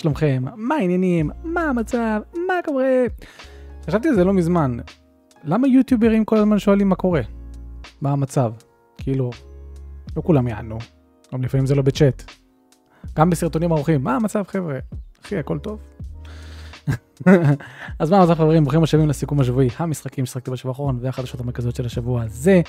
שלומכם? 0.00 0.44
מה 0.56 0.74
העניינים? 0.74 1.30
מה 1.44 1.62
המצב? 1.62 2.20
מה 2.48 2.54
קורה? 2.64 3.04
חשבתי 3.86 4.08
על 4.08 4.14
זה 4.14 4.24
לא 4.24 4.32
מזמן. 4.32 4.76
למה 5.44 5.68
יוטיוברים 5.68 6.24
כל 6.24 6.36
הזמן 6.36 6.58
שואלים 6.58 6.88
מה 6.88 6.94
קורה? 6.94 7.20
מה 8.00 8.10
המצב? 8.12 8.52
כאילו, 8.98 9.30
לא 10.16 10.22
כולם 10.22 10.48
יענו. 10.48 10.78
גם 11.34 11.42
לפעמים 11.42 11.66
זה 11.66 11.74
לא 11.74 11.82
בצ'אט. 11.82 12.22
גם 13.16 13.30
בסרטונים 13.30 13.72
ארוכים, 13.72 14.04
מה 14.04 14.16
המצב 14.16 14.42
חבר'ה? 14.48 14.78
אחי, 15.24 15.36
הכל 15.38 15.58
טוב? 15.58 15.78
אז 17.98 18.10
מה 18.10 18.18
המצב 18.18 18.34
חברים? 18.34 18.64
ברוכים 18.64 18.82
השבים 18.82 19.08
לסיכום 19.08 19.40
השבועי, 19.40 19.68
המשחקים 19.76 20.26
ששחקתי 20.26 20.50
בשבוע 20.50 20.70
האחרון 20.70 20.98
והחדשות 21.02 21.40
המרכזיות 21.40 21.76
של 21.76 21.86
השבוע 21.86 22.22
הזה. 22.22 22.60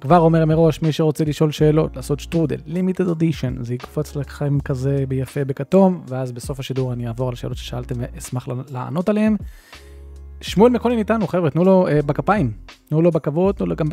כבר 0.00 0.18
אומר 0.18 0.44
מראש, 0.44 0.82
מי 0.82 0.92
שרוצה 0.92 1.24
לשאול 1.24 1.50
שאלות, 1.50 1.96
לעשות 1.96 2.20
שטרודל, 2.20 2.56
לימיטד 2.66 3.08
אודישן, 3.08 3.54
זה 3.60 3.74
יקפוץ 3.74 4.16
לכם 4.16 4.60
כזה 4.60 5.04
ביפה 5.08 5.44
בכתום, 5.44 6.02
ואז 6.08 6.32
בסוף 6.32 6.60
השידור 6.60 6.92
אני 6.92 7.08
אעבור 7.08 7.28
על 7.28 7.32
השאלות 7.32 7.56
ששאלתם 7.56 7.94
ואשמח 7.98 8.48
לענות 8.70 9.08
עליהן. 9.08 9.36
שמואל 10.40 10.72
מקולין 10.72 10.98
איתנו, 10.98 11.26
חבר'ה, 11.26 11.50
תנו 11.50 11.64
לו 11.64 11.88
אה, 11.88 12.02
בכפיים, 12.02 12.52
תנו 12.88 13.02
לו 13.02 13.10
בכבוד, 13.10 13.54
תנו 13.54 13.66
לו 13.66 13.76
גם. 13.76 13.86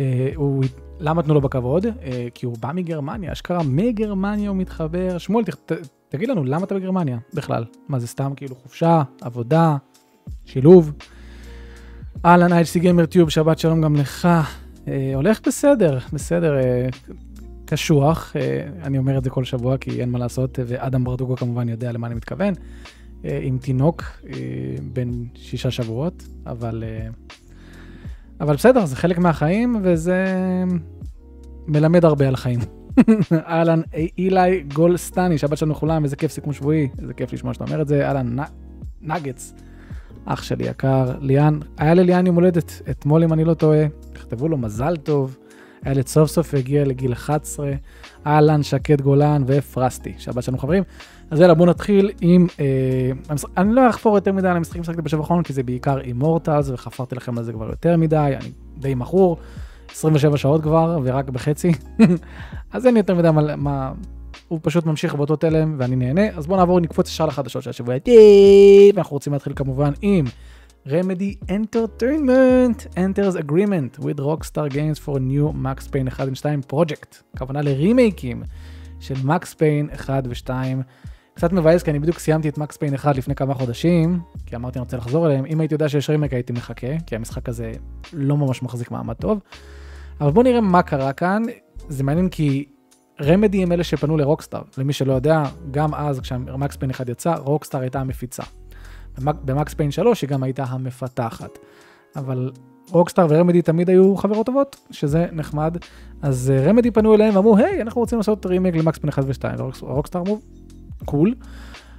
אה, 0.00 0.30
הוא, 0.34 0.64
למה 1.00 1.22
תנו 1.22 1.34
לו 1.34 1.40
בכבוד? 1.40 1.86
אה, 1.86 2.28
כי 2.34 2.46
הוא 2.46 2.56
בא 2.60 2.70
מגרמניה, 2.74 3.32
אשכרה 3.32 3.62
מגרמניה 3.62 4.48
הוא 4.48 4.56
מתחבר. 4.56 5.18
שמואל, 5.18 5.44
ת, 5.44 5.72
תגיד 6.08 6.28
לנו, 6.28 6.44
למה 6.44 6.64
אתה 6.64 6.74
בגרמניה 6.74 7.18
בכלל? 7.34 7.64
מה 7.88 7.98
זה 7.98 8.06
סתם 8.06 8.32
כאילו 8.36 8.54
חופשה, 8.54 9.02
עבודה, 9.20 9.76
שילוב? 10.44 10.92
אהלן, 12.24 12.52
אייצ'סי 12.52 12.80
גיימר 12.80 13.06
טיוב, 13.06 13.28
שבת 13.28 13.58
שלום 13.58 13.80
גם 13.80 13.96
לך. 13.96 14.28
אה, 14.88 15.14
הולך 15.14 15.40
בסדר, 15.46 15.98
בסדר, 16.12 16.56
אה, 16.58 16.88
קשוח, 17.64 18.36
אה, 18.36 18.68
אני 18.82 18.98
אומר 18.98 19.18
את 19.18 19.24
זה 19.24 19.30
כל 19.30 19.44
שבוע 19.44 19.76
כי 19.76 20.00
אין 20.00 20.10
מה 20.10 20.18
לעשות, 20.18 20.58
ואדם 20.66 21.04
ברדוגו 21.04 21.36
כמובן 21.36 21.68
יודע 21.68 21.92
למה 21.92 22.06
אני 22.06 22.14
מתכוון, 22.14 22.54
עם 23.24 23.58
תינוק 23.58 24.02
בן 24.92 25.08
שישה 25.34 25.70
שבועות, 25.70 26.22
אבל, 26.46 26.84
אבל 28.40 28.54
בסדר, 28.54 28.86
זה 28.86 28.96
חלק 28.96 29.18
מהחיים 29.18 29.76
וזה 29.82 30.24
מלמד 31.66 32.04
הרבה 32.04 32.28
על 32.28 32.34
החיים. 32.34 32.60
אהלן, 33.32 33.80
אילי 34.18 34.62
גולסטני, 34.74 35.38
שבת 35.38 35.58
שלנו 35.58 35.72
לכולם, 35.72 36.04
איזה 36.04 36.16
כיף 36.16 36.32
סיכום 36.32 36.52
שבועי, 36.52 36.88
איזה 37.02 37.14
כיף 37.14 37.32
לשמוע 37.32 37.54
שאתה 37.54 37.64
אומר 37.64 37.82
את 37.82 37.88
זה, 37.88 38.08
אהלן, 38.08 38.36
נגץ. 39.00 39.54
אח 40.28 40.42
שלי 40.42 40.68
יקר, 40.68 41.12
ליאן, 41.20 41.58
היה 41.78 41.94
לליאן 41.94 42.26
יום 42.26 42.34
הולדת, 42.34 42.82
אתמול 42.90 43.24
אם 43.24 43.32
אני 43.32 43.44
לא 43.44 43.54
טועה, 43.54 43.86
תכתבו 44.12 44.48
לו 44.48 44.58
מזל 44.58 44.96
טוב, 44.96 45.36
הילד 45.82 46.06
סוף 46.06 46.30
סוף 46.30 46.54
הגיע 46.54 46.84
לגיל 46.84 47.12
11, 47.12 47.72
אהלן, 48.26 48.62
שקד 48.62 49.00
גולן 49.00 49.42
ופרסטי, 49.46 50.14
שבת 50.18 50.42
שלנו 50.42 50.58
חברים. 50.58 50.82
אז 51.30 51.40
יאללה, 51.40 51.54
בואו 51.54 51.68
נתחיל 51.68 52.10
עם, 52.20 52.46
אה, 52.60 53.10
המשחק, 53.28 53.50
אני 53.56 53.74
לא 53.74 53.90
אחפור 53.90 54.14
יותר 54.14 54.32
מדי 54.32 54.48
על 54.48 54.56
המשחקים 54.56 54.82
ששחקתי 54.82 55.02
בשבוע 55.02 55.24
האחרון, 55.24 55.42
כי 55.42 55.52
זה 55.52 55.62
בעיקר 55.62 56.00
אימורטלס, 56.00 56.70
וחפרתי 56.70 57.14
לכם 57.14 57.38
על 57.38 57.44
זה 57.44 57.52
כבר 57.52 57.68
יותר 57.70 57.96
מדי, 57.96 58.34
אני 58.40 58.50
די 58.78 58.94
מכור, 58.94 59.36
27 59.90 60.36
שעות 60.36 60.62
כבר, 60.62 60.98
ורק 61.04 61.30
בחצי, 61.30 61.72
אז 62.72 62.86
אין 62.86 62.96
יותר 62.96 63.14
מדי 63.14 63.30
מה, 63.30 63.56
מה 63.56 63.92
הוא 64.48 64.58
פשוט 64.62 64.86
ממשיך 64.86 65.14
באותו 65.14 65.36
תלם 65.36 65.76
ואני 65.78 65.96
נהנה. 65.96 66.28
אז 66.36 66.46
בואו 66.46 66.58
נעבור, 66.58 66.80
נקפוץ 66.80 67.08
ישר 67.08 67.26
לחדשות 67.26 67.62
של 67.62 67.70
השבוע. 67.70 67.94
ואנחנו 68.94 69.14
רוצים 69.14 69.32
להתחיל 69.32 69.52
כמובן 69.56 69.92
עם 70.00 70.24
Remedy 70.86 71.48
Entertainment 71.48 72.86
enters 72.96 73.36
agreement 73.36 74.02
with 74.02 74.18
Rockstar 74.18 74.72
Games 74.72 74.98
for 75.04 75.18
new 75.18 75.52
Max 75.64 75.88
Payne 75.92 76.08
1 76.08 76.28
ו-2 76.28 76.72
project. 76.72 77.38
כוונה 77.38 77.62
לרימייקים 77.62 78.42
של 79.00 79.14
Max 79.14 79.54
Payne 79.54 79.94
1 79.94 80.24
ו-2. 80.26 80.50
קצת 81.34 81.52
מבאס 81.52 81.82
כי 81.82 81.90
אני 81.90 81.98
בדיוק 81.98 82.18
סיימתי 82.18 82.48
את 82.48 82.58
Max 82.58 82.72
Payne 82.72 82.94
1 82.94 83.16
לפני 83.16 83.34
כמה 83.34 83.54
חודשים, 83.54 84.20
כי 84.46 84.56
אמרתי 84.56 84.78
אני 84.78 84.84
רוצה 84.84 84.96
לחזור 84.96 85.26
אליהם. 85.26 85.46
אם 85.46 85.60
הייתי 85.60 85.74
יודע 85.74 85.88
שיש 85.88 86.10
רימייק 86.10 86.32
הייתי 86.32 86.52
מחכה, 86.52 86.98
כי 87.06 87.16
המשחק 87.16 87.48
הזה 87.48 87.72
לא 88.12 88.36
ממש 88.36 88.62
מחזיק 88.62 88.90
מעמד 88.90 89.14
טוב. 89.14 89.40
אבל 90.20 90.30
בואו 90.30 90.44
נראה 90.44 90.60
מה 90.60 90.82
קרה 90.82 91.12
כאן. 91.12 91.42
זה 91.88 92.04
מעניין 92.04 92.28
כי 92.28 92.64
רמדי 93.20 93.62
הם 93.62 93.72
אלה 93.72 93.84
שפנו 93.84 94.16
ל 94.16 94.21
Rockstar, 94.21 94.62
למי 94.78 94.92
שלא 94.92 95.12
יודע, 95.12 95.42
גם 95.70 95.94
אז 95.94 96.20
כש 96.20 96.52
Max 96.52 96.76
Payne 96.76 96.90
1 96.90 97.08
יצא, 97.08 97.34
Rockstar 97.34 97.80
הייתה 97.80 98.00
המפיצה. 98.00 98.42
ב 99.18 99.32
Max 99.32 99.74
Payne 99.74 99.90
3 99.90 100.22
היא 100.22 100.30
גם 100.30 100.42
הייתה 100.42 100.64
המפתחת. 100.64 101.58
אבל 102.16 102.50
Rockstar 102.90 103.26
ו 103.30 103.35
Remedy 103.35 103.62
תמיד 103.62 103.90
היו 103.90 104.16
חברות 104.16 104.46
טובות, 104.46 104.76
שזה 104.90 105.26
נחמד. 105.32 105.76
אז 106.22 106.52
רמדי 106.66 106.88
אה, 106.88 106.94
פנו 106.94 107.14
אליהם 107.14 107.36
ואמרו, 107.36 107.56
היי, 107.56 107.82
אנחנו 107.82 108.00
רוצים 108.00 108.18
לעשות 108.18 108.46
רימייק 108.46 108.74
למקס 108.74 108.98
פיין 108.98 109.08
1 109.08 109.24
ו-2. 109.26 109.62
ורוקסטאר 109.82 110.20
אמרו, 110.20 110.38
קול. 111.04 111.34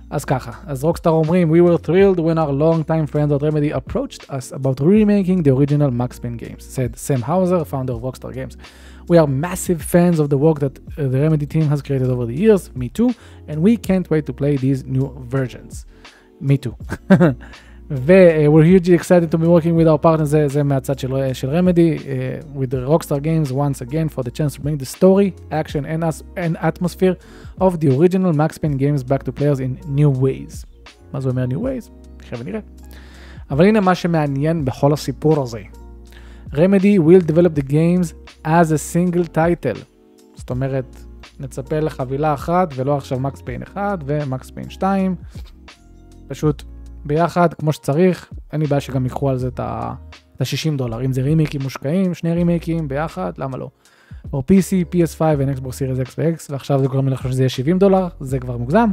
אז 0.09 0.25
ככה, 0.25 0.51
אז 0.68 0.84
רוקסטאר 0.84 1.12
אומרים, 1.12 1.53
We 1.53 1.57
were 1.57 1.86
thrilled 1.86 2.19
when 2.19 2.38
our 2.38 2.51
long 2.51 2.84
time 2.84 3.13
friends 3.13 3.31
at 3.31 3.41
Remedy 3.41 3.72
approached 3.72 4.24
us 4.30 4.51
about 4.51 4.80
remaking 4.80 5.44
the 5.44 5.51
original 5.51 5.91
Max 5.91 6.19
Payne 6.19 6.38
games, 6.38 6.63
said 6.63 6.97
Sam 6.97 7.22
Hauser, 7.22 7.63
founder 7.63 7.94
of 7.94 8.01
Rockstar 8.01 8.34
Games. 8.34 8.56
We 9.09 9.19
are 9.19 9.27
massive 9.27 9.82
fans 9.82 10.19
of 10.19 10.31
the 10.31 10.38
work 10.38 10.60
that 10.60 10.78
uh, 10.78 11.09
the 11.12 11.21
Remedy 11.21 11.47
team 11.47 11.69
has 11.69 11.82
created 11.82 12.09
over 12.09 12.25
the 12.27 12.34
years, 12.34 12.75
me 12.75 12.88
too, 12.88 13.15
and 13.49 13.62
we 13.62 13.77
can't 13.77 14.09
wait 14.10 14.25
to 14.27 14.32
play 14.32 14.56
these 14.56 14.84
new 14.84 15.06
versions. 15.28 15.87
me 16.41 16.59
too. 16.59 16.77
we're 17.88 18.65
hugely 18.65 18.94
excited 18.94 19.31
to 19.31 19.38
be 19.38 19.47
working 19.47 19.75
with 19.75 19.88
our 19.88 19.99
partners, 19.99 20.28
זה, 20.28 20.49
זה 20.49 20.62
מהצד 20.62 20.99
של, 20.99 21.32
של 21.32 21.50
רמדי, 21.50 21.97
uh, 21.97 22.59
with 22.59 22.71
the 22.71 22.87
Rockstar 22.87 23.22
Games 23.22 23.53
once 23.53 23.81
again 23.81 24.09
for 24.09 24.22
the 24.22 24.31
chance 24.31 24.55
to 24.55 24.60
bring 24.60 24.78
the 24.78 24.87
story, 24.87 25.34
action 25.50 25.84
and, 25.87 26.05
us, 26.05 26.22
and 26.37 26.56
atmosphere 26.59 27.16
of 27.60 27.81
the 27.81 27.88
original 27.97 28.32
Max 28.32 28.59
Payne 28.59 28.77
games 28.77 29.03
back 29.03 29.22
to 29.25 29.32
players 29.32 29.60
in 29.60 29.78
new 29.88 30.10
ways. 30.10 30.65
מה 31.12 31.21
זה 31.21 31.28
אומר 31.28 31.44
new 31.44 31.60
ways? 31.60 31.91
תכף 32.16 32.44
נראה. 32.44 32.60
אבל 33.50 33.65
הנה 33.65 33.81
מה 33.81 33.94
שמעניין 33.94 34.65
בכל 34.65 34.93
הסיפור 34.93 35.43
הזה. 35.43 35.62
Remedy 36.53 36.99
will 36.99 37.21
develop 37.21 37.55
the 37.55 37.62
games 37.62 38.15
as 38.45 38.72
a 38.72 38.95
single 38.95 39.35
title. 39.35 39.79
זאת 40.35 40.50
אומרת, 40.50 40.95
נצפה 41.39 41.79
לחבילה 41.79 42.33
אחת 42.33 42.73
ולא 42.75 42.97
עכשיו 42.97 43.19
מקס 43.19 43.41
פיין 43.41 43.63
1 43.63 44.00
ומקס 44.05 44.50
פיין 44.50 44.69
2. 44.69 45.16
פשוט 46.27 46.63
ביחד 47.05 47.53
כמו 47.53 47.73
שצריך, 47.73 48.29
אין 48.53 48.61
לי 48.61 48.67
בעיה 48.67 48.81
שגם 48.81 49.03
ייקחו 49.03 49.29
על 49.29 49.38
זה 49.38 49.47
את 49.47 49.59
ה-60 49.59 50.77
דולר. 50.77 51.05
אם 51.05 51.13
זה 51.13 51.22
רימייקים 51.22 51.61
מושקעים, 51.61 52.13
שני 52.13 52.33
רימייקים 52.33 52.88
ביחד, 52.88 53.31
למה 53.38 53.57
לא? 53.57 53.69
או 54.33 54.44
PC, 54.51 54.95
PS5 54.95 55.21
ו-Xbox 55.38 55.71
Series 55.71 56.07
X 56.07 56.11
ו-S, 56.18 56.47
ועכשיו 56.50 56.79
זה 56.79 56.88
גורם 56.88 57.07
לי 57.07 57.13
לחשוב 57.13 57.31
שזה 57.31 57.41
יהיה 57.41 57.50
70 57.50 57.79
דולר, 57.79 58.07
זה 58.19 58.39
כבר 58.39 58.57
מוגזם. 58.57 58.89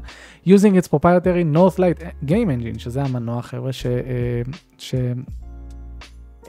using 0.47 0.51
its 0.81 0.89
proprietary 0.95 1.57
Northlight 1.57 2.03
Game 2.25 2.49
Engine, 2.77 2.79
שזה 2.79 3.03
המנוע 3.03 3.43
חבר'ה 3.43 3.73
ש... 3.73 3.87
אה, 3.87 4.43
ש... 4.79 4.95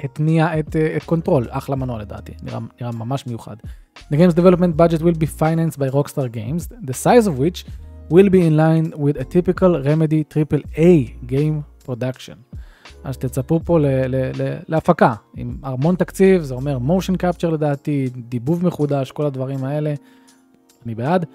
התניע 0.04 0.60
את, 0.60 0.76
את 0.76 1.04
Control, 1.04 1.48
אחלה 1.50 1.76
מנוע 1.76 2.00
לדעתי, 2.00 2.32
נראה, 2.44 2.60
נראה 2.82 2.92
ממש 2.92 3.28
מיוחד. 3.28 3.56
The 3.98 4.16
game's 4.16 4.36
development 4.36 4.76
budget 4.78 5.02
will 5.02 5.18
be 5.20 5.28
financed 5.40 5.78
by 5.80 5.90
Rockstar 5.94 6.28
Games, 6.32 6.88
the 6.90 6.94
size 6.94 7.28
of 7.28 7.38
which 7.40 7.66
will 8.14 8.30
be 8.30 8.42
in 8.48 8.56
line 8.58 8.94
with 8.96 9.18
a 9.18 9.24
typical 9.24 9.72
Remedy 9.84 10.24
AAA 10.36 11.26
game 11.32 11.88
production. 11.88 12.38
אז 13.04 13.18
תצפו 13.18 13.60
פה 13.66 13.80
ל- 13.80 13.86
ל- 13.86 14.32
ל- 14.42 14.58
להפקה, 14.68 15.14
עם 15.36 15.58
המון 15.64 15.96
תקציב, 15.96 16.42
זה 16.42 16.54
אומר 16.54 16.78
motion 16.78 17.14
capture 17.14 17.48
לדעתי, 17.48 18.10
דיבוב 18.16 18.66
מחודש, 18.66 19.12
כל 19.12 19.26
הדברים 19.26 19.64
האלה, 19.64 19.94
אני 20.86 20.96
בעד. 20.96 21.26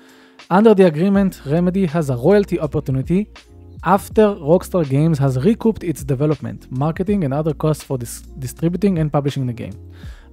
Under 0.52 0.74
the 0.74 0.94
agreement, 0.94 1.46
Remedy 1.46 1.86
has 1.94 2.10
a 2.10 2.16
royalty 2.24 2.58
opportunity 2.58 3.42
after 3.84 4.36
Rockstar 4.36 4.84
Games 4.88 5.18
has 5.18 5.36
recouped 5.44 5.82
its 5.82 6.04
development, 6.04 6.60
marketing 6.70 7.24
and 7.24 7.32
other 7.34 7.54
costs 7.54 7.82
for 7.82 7.98
dis- 7.98 8.22
distributing 8.38 8.98
and 8.98 9.10
publishing 9.12 9.46
the 9.46 9.58
game. 9.58 9.76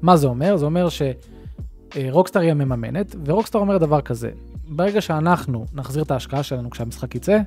מה 0.02 0.18
זה 0.18 0.28
אומר? 0.28 0.58
זה 0.58 0.66
אומר 0.66 0.88
שרוקסטאר 0.90 2.42
היא 2.42 2.52
המממנת, 2.52 3.16
ורוקסטאר 3.26 3.62
אומר 3.62 3.78
דבר 3.78 4.02
כזה, 4.02 4.32
ברגע 4.68 5.02
שאנחנו 5.02 5.66
נחזיר 5.74 6.04
את 6.04 6.12
ההשקעה 6.12 6.44
שלנו 6.44 6.70
כשהמשחק 6.70 7.16
יצא, 7.16 7.40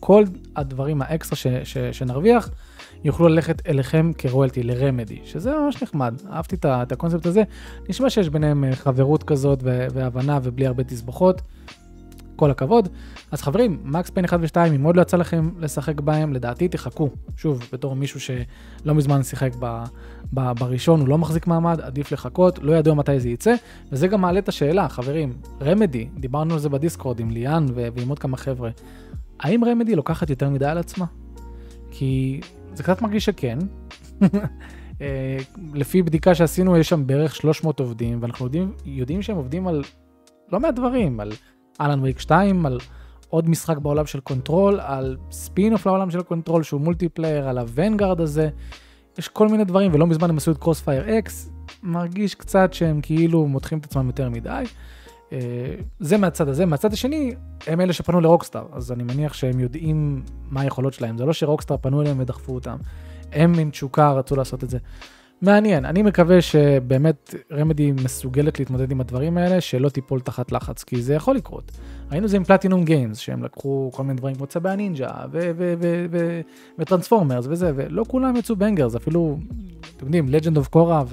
כל 0.00 0.24
הדברים 0.56 1.02
האקסטרה 1.02 1.36
ש- 1.36 1.46
ש- 1.64 1.78
שנרוויח 1.78 2.50
יוכלו 3.04 3.28
ללכת 3.28 3.66
אליכם 3.66 4.10
כרויאלטי, 4.18 4.62
לרמדי, 4.62 5.18
שזה 5.24 5.50
ממש 5.50 5.82
נחמד, 5.82 6.14
אהבתי 6.32 6.56
את 6.66 6.92
הקונספט 6.92 7.26
הזה, 7.26 7.42
נשמע 7.88 8.10
שיש 8.10 8.28
ביניהם 8.28 8.64
אה, 8.64 8.76
חברות 8.76 9.22
כזאת 9.22 9.58
והבנה 9.62 10.38
ובלי 10.42 10.66
הרבה 10.66 10.84
תסבוכות. 10.84 11.42
כל 12.38 12.50
הכבוד. 12.50 12.88
אז 13.30 13.42
חברים, 13.42 13.80
מקס 13.84 14.10
פיין 14.10 14.24
1 14.24 14.38
ו-2, 14.42 14.74
אם 14.76 14.82
עוד 14.82 14.96
לא 14.96 15.02
יצא 15.02 15.16
לכם 15.16 15.50
לשחק 15.58 16.00
בהם, 16.00 16.32
לדעתי 16.32 16.68
תחכו. 16.68 17.10
שוב, 17.36 17.68
בתור 17.72 17.96
מישהו 17.96 18.20
שלא 18.20 18.94
מזמן 18.94 19.22
שיחק 19.22 19.50
ב, 19.58 19.84
ב, 20.34 20.52
בראשון, 20.58 21.00
הוא 21.00 21.08
לא 21.08 21.18
מחזיק 21.18 21.46
מעמד, 21.46 21.80
עדיף 21.80 22.12
לחכות, 22.12 22.58
לא 22.62 22.72
ידוע 22.72 22.94
מתי 22.94 23.20
זה 23.20 23.28
יצא. 23.28 23.54
וזה 23.92 24.08
גם 24.08 24.20
מעלה 24.20 24.38
את 24.38 24.48
השאלה, 24.48 24.88
חברים, 24.88 25.32
רמדי, 25.62 26.08
דיברנו 26.16 26.54
על 26.54 26.60
זה 26.60 26.68
בדיסקורד 26.68 27.20
עם 27.20 27.30
ליאן 27.30 27.66
ו- 27.74 27.88
ועם 27.96 28.08
עוד 28.08 28.18
כמה 28.18 28.36
חבר'ה, 28.36 28.70
האם 29.40 29.64
רמדי 29.64 29.94
לוקחת 29.94 30.30
יותר 30.30 30.50
מדי 30.50 30.66
על 30.66 30.78
עצמה? 30.78 31.06
כי 31.90 32.40
זה 32.74 32.82
קצת 32.82 33.02
מרגיש 33.02 33.24
שכן. 33.24 33.58
אה, 35.00 35.38
לפי 35.74 36.02
בדיקה 36.02 36.34
שעשינו, 36.34 36.76
יש 36.76 36.88
שם 36.88 37.06
בערך 37.06 37.36
300 37.36 37.80
עובדים, 37.80 38.18
ואנחנו 38.22 38.46
יודעים, 38.46 38.72
יודעים 38.84 39.22
שהם 39.22 39.36
עובדים 39.36 39.68
על 39.68 39.82
לא 40.52 40.60
מעט 40.60 40.74
דברים, 40.74 41.20
על 41.20 41.32
Alan 41.80 42.00
Wake 42.00 42.18
2, 42.18 42.66
על 42.66 42.78
עוד 43.30 43.48
משחק 43.48 43.78
בעולם 43.78 44.06
של 44.06 44.20
Control, 44.20 44.80
על 44.80 45.16
ספין 45.30 45.72
אוף 45.72 45.86
לעולם 45.86 46.10
של 46.10 46.22
Control 46.22 46.62
שהוא 46.62 46.80
multiplayer, 46.80 47.48
על 47.48 47.58
ה 47.58 47.65
Vanguard 47.65 48.20
הזה. 48.20 48.48
יש 49.18 49.28
כל 49.28 49.48
מיני 49.48 49.64
דברים, 49.64 49.94
ולא 49.94 50.06
מזמן 50.06 50.30
הם 50.30 50.36
עשו 50.36 50.50
את 50.50 50.58
CrossfireX, 50.58 51.50
מרגיש 51.82 52.34
קצת 52.34 52.72
שהם 52.72 53.00
כאילו 53.00 53.46
מותחים 53.46 53.78
את 53.78 53.84
עצמם 53.84 54.06
יותר 54.06 54.30
מדי. 54.30 54.64
אה, 55.32 55.38
זה 56.00 56.16
מהצד 56.16 56.48
הזה. 56.48 56.66
מהצד 56.66 56.92
השני, 56.92 57.34
הם 57.66 57.80
אלה 57.80 57.92
שפנו 57.92 58.20
ל 58.20 58.25
Rockstar, 58.25 58.66
אז 58.72 58.92
אני 58.92 59.02
מניח 59.02 59.34
שהם 59.34 59.60
יודעים 59.60 60.22
מה 60.50 60.60
היכולות 60.60 60.92
שלהם. 60.92 61.18
זה 61.18 61.24
לא 61.24 61.32
ש 61.32 61.41
Rockstar 61.41 61.76
פנו 61.76 62.02
אליהם 62.02 62.20
ודחפו 62.20 62.54
אותם. 62.54 62.76
הם 63.32 63.54
עם 63.58 63.70
תשוקה 63.70 64.12
רצו 64.12 64.36
לעשות 64.36 64.64
את 64.64 64.70
זה. 64.70 64.78
מעניין, 65.42 65.84
אני 65.84 66.02
מקווה 66.02 66.40
שבאמת 66.42 67.34
Remedy 67.52 67.92
מסוגלת 67.92 68.58
להתמודד 68.58 68.90
עם 68.90 69.00
הדברים 69.00 69.38
האלה, 69.38 69.60
שלא 69.60 69.88
תיפול 69.88 70.20
תחת 70.20 70.52
לחץ, 70.52 70.84
כי 70.84 71.02
זה 71.02 71.14
יכול 71.14 71.36
לקרות. 71.36 71.72
ראינו 72.12 72.28
זה 72.28 72.36
עם 72.36 72.44
Platinum 72.44 72.84
Games, 72.84 73.18
שהם 73.18 73.42
לקחו 73.42 73.90
כל 73.94 74.02
מיני 74.02 74.18
דברים 74.18 74.34
כמו 74.34 74.46
צבי 74.46 74.70
הנינג'ה, 74.70 75.10
ו 76.78 76.83
Transformers 76.83 77.46
וזה, 77.48 77.72
ולא 77.74 78.04
כולם 78.08 78.36
יצאו 78.36 78.56
bangers, 78.56 78.96
אפילו, 78.96 79.38
אתם 79.96 80.06
יודעים, 80.06 80.28
Legend 80.28 80.56
of 80.56 80.68
Korra 80.68 81.04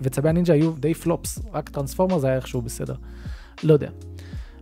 וצבי 0.00 0.28
הנינג'ה 0.28 0.54
היו 0.54 0.72
די 0.72 0.94
flops, 0.94 1.38
רק 1.52 1.68
Transformers 1.68 2.24
היה 2.24 2.36
איכשהו 2.36 2.62
בסדר. 2.62 2.94
לא 3.62 3.72
יודע. 3.72 3.88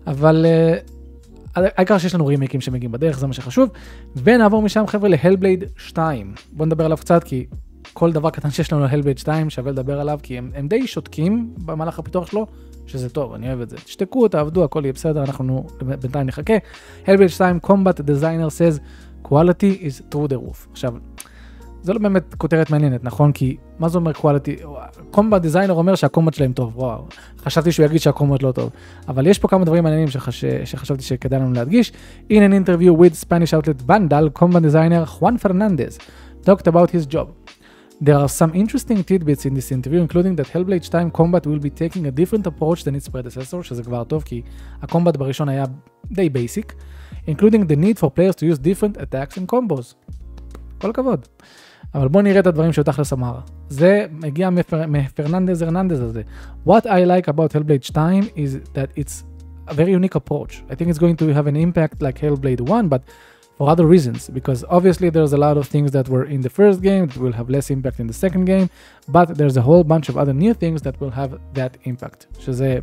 אבל 0.06 0.46
uh, 0.46 1.60
העיקר 1.76 1.98
שיש 1.98 2.14
לנו 2.14 2.26
רימייקים 2.26 2.60
שמגיעים 2.60 2.92
בדרך, 2.92 3.18
זה 3.18 3.26
מה 3.26 3.32
שחשוב. 3.32 3.70
ונעבור 4.16 4.62
משם 4.62 4.86
חבר'ה 4.86 5.08
להלבלייד 5.08 5.64
2. 5.76 6.34
בואו 6.52 6.66
נדבר 6.66 6.84
עליו 6.84 6.96
קצת, 6.96 7.24
כי 7.24 7.46
כל 7.92 8.12
דבר 8.12 8.30
קטן 8.30 8.50
שיש 8.50 8.72
לנו 8.72 8.84
על 8.84 8.90
הלבלייד 8.90 9.18
2 9.18 9.50
שווה 9.50 9.72
לדבר 9.72 10.00
עליו, 10.00 10.18
כי 10.22 10.38
הם, 10.38 10.50
הם 10.54 10.68
די 10.68 10.86
שותקים 10.86 11.54
במהלך 11.64 11.98
הפיתוח 11.98 12.26
שלו, 12.26 12.46
שזה 12.86 13.08
טוב, 13.08 13.34
אני 13.34 13.48
אוהב 13.48 13.60
את 13.60 13.70
זה. 13.70 13.76
תשתקו, 13.76 14.28
תעבדו, 14.28 14.64
הכל 14.64 14.80
יהיה 14.84 14.92
בסדר, 14.92 15.22
אנחנו 15.22 15.66
בינתיים 16.00 16.26
נחכה. 16.26 16.54
הלבלייד 17.06 17.30
2, 17.30 17.58
Combat 17.66 18.00
Designer 18.00 18.50
says, 18.50 18.80
quality 19.28 19.82
is 19.82 20.14
through 20.14 20.28
the 20.28 20.48
roof. 20.48 20.68
עכשיו, 20.72 20.94
זה 21.82 21.92
לא 21.92 21.98
באמת 21.98 22.34
כותרת 22.34 22.70
מעניינת, 22.70 23.04
נכון? 23.04 23.32
כי 23.32 23.56
מה 23.78 23.88
זה 23.88 23.98
אומר 23.98 24.10
quality? 24.10 24.66
קומבט 25.10 25.42
דיזיינר 25.42 25.74
אומר 25.74 25.94
שהקומבט 25.94 26.34
שלהם 26.34 26.52
טוב, 26.52 26.78
וואו. 26.78 27.04
חשבתי 27.38 27.72
שהוא 27.72 27.86
יגיד 27.86 28.00
שהקומבט 28.00 28.42
לא 28.42 28.52
טוב. 28.52 28.70
אבל 29.08 29.26
יש 29.26 29.38
פה 29.38 29.48
כמה 29.48 29.64
דברים 29.64 29.84
מעניינים 29.84 30.08
שחש... 30.08 30.44
שחשבתי 30.44 31.02
שכדאי 31.02 31.38
לנו 31.38 31.52
להדגיש. 31.52 31.92
In 32.30 32.34
an 32.34 32.66
interview 32.66 32.92
with 33.00 33.26
Spanish 33.26 33.54
outlet 33.54 33.90
Vandal, 33.90 34.40
combat 34.40 34.62
designer 34.62 35.04
Juan 35.20 35.38
Fernandez 35.38 35.98
talked 36.46 36.66
about 36.66 36.90
his 36.90 37.14
job. 37.14 37.26
There 38.01 38.17
are 38.17 38.27
some 38.27 38.53
interesting 38.53 39.03
tidbits 39.03 39.45
in 39.45 39.53
this 39.53 39.71
interview, 39.71 40.01
including 40.01 40.35
that 40.35 40.47
Hellblade 40.53 40.89
2 40.89 41.11
Combat 41.11 41.45
will 41.47 41.59
be 41.59 41.69
taking 41.69 42.05
a 42.07 42.11
different 42.11 42.45
approach 42.47 42.83
than 42.83 42.95
its 42.95 43.07
predecessor, 43.07 43.63
שזה 43.63 43.83
כבר 43.83 44.03
טוב 44.03 44.23
כי 44.23 44.41
הקומבט 44.81 45.17
בראשון 45.17 45.49
היה 45.49 45.65
די 46.11 46.29
basic, 46.33 46.73
including 47.27 47.63
the 47.67 47.75
need 47.75 47.99
for 47.99 48.09
players 48.09 48.35
to 48.35 48.45
use 48.45 48.57
different 48.57 48.97
attacks 48.97 49.37
and 49.37 49.55
combos. 49.55 49.95
כל 50.77 50.89
הכבוד. 50.89 51.27
אבל 51.95 52.07
בואו 52.07 52.23
נראה 52.23 52.39
את 52.39 52.47
הדברים 52.47 52.73
שהוא 52.73 52.83
תכלס 52.83 53.13
אמר. 53.13 53.39
זה 53.69 54.05
מגיע 54.11 54.49
מפר, 54.49 54.87
מפרננדז 54.87 55.61
הרננדז 55.61 56.01
הזה. 56.01 56.21
What 56.67 56.85
I 56.85 57.05
like 57.05 57.27
about 57.27 57.53
Hellblade 57.53 57.93
2 57.93 58.31
is 58.35 58.69
that 58.73 58.89
it's 58.97 59.23
a 59.67 59.73
very 59.73 59.91
unique 59.91 60.15
approach. 60.15 60.63
I 60.69 60.75
think 60.75 60.89
it's 60.89 60.99
going 60.99 61.17
to 61.17 61.27
have 61.33 61.47
an 61.47 61.55
impact 61.55 62.01
like 62.01 62.17
Hellblade 62.19 62.61
1, 62.61 62.89
but 62.89 63.01
for 63.57 63.69
other 63.69 63.85
reasons, 63.85 64.29
because 64.29 64.65
obviously 64.69 65.09
there's 65.09 65.33
a 65.33 65.37
lot 65.37 65.57
of 65.57 65.67
things 65.67 65.91
that 65.91 66.09
were 66.09 66.25
in 66.25 66.41
the 66.41 66.49
first 66.49 66.81
game 66.81 67.07
that 67.07 67.17
will 67.17 67.33
have 67.33 67.49
less 67.49 67.69
impact 67.69 67.99
in 67.99 68.07
the 68.07 68.13
second 68.13 68.45
game, 68.45 68.69
but 69.07 69.37
there's 69.37 69.57
a 69.57 69.61
whole 69.61 69.83
bunch 69.83 70.09
of 70.09 70.17
other 70.17 70.33
new 70.33 70.53
things 70.53 70.81
that 70.81 70.99
will 70.99 71.11
have 71.11 71.39
that 71.53 71.77
impact, 71.83 72.25
שזה 72.39 72.79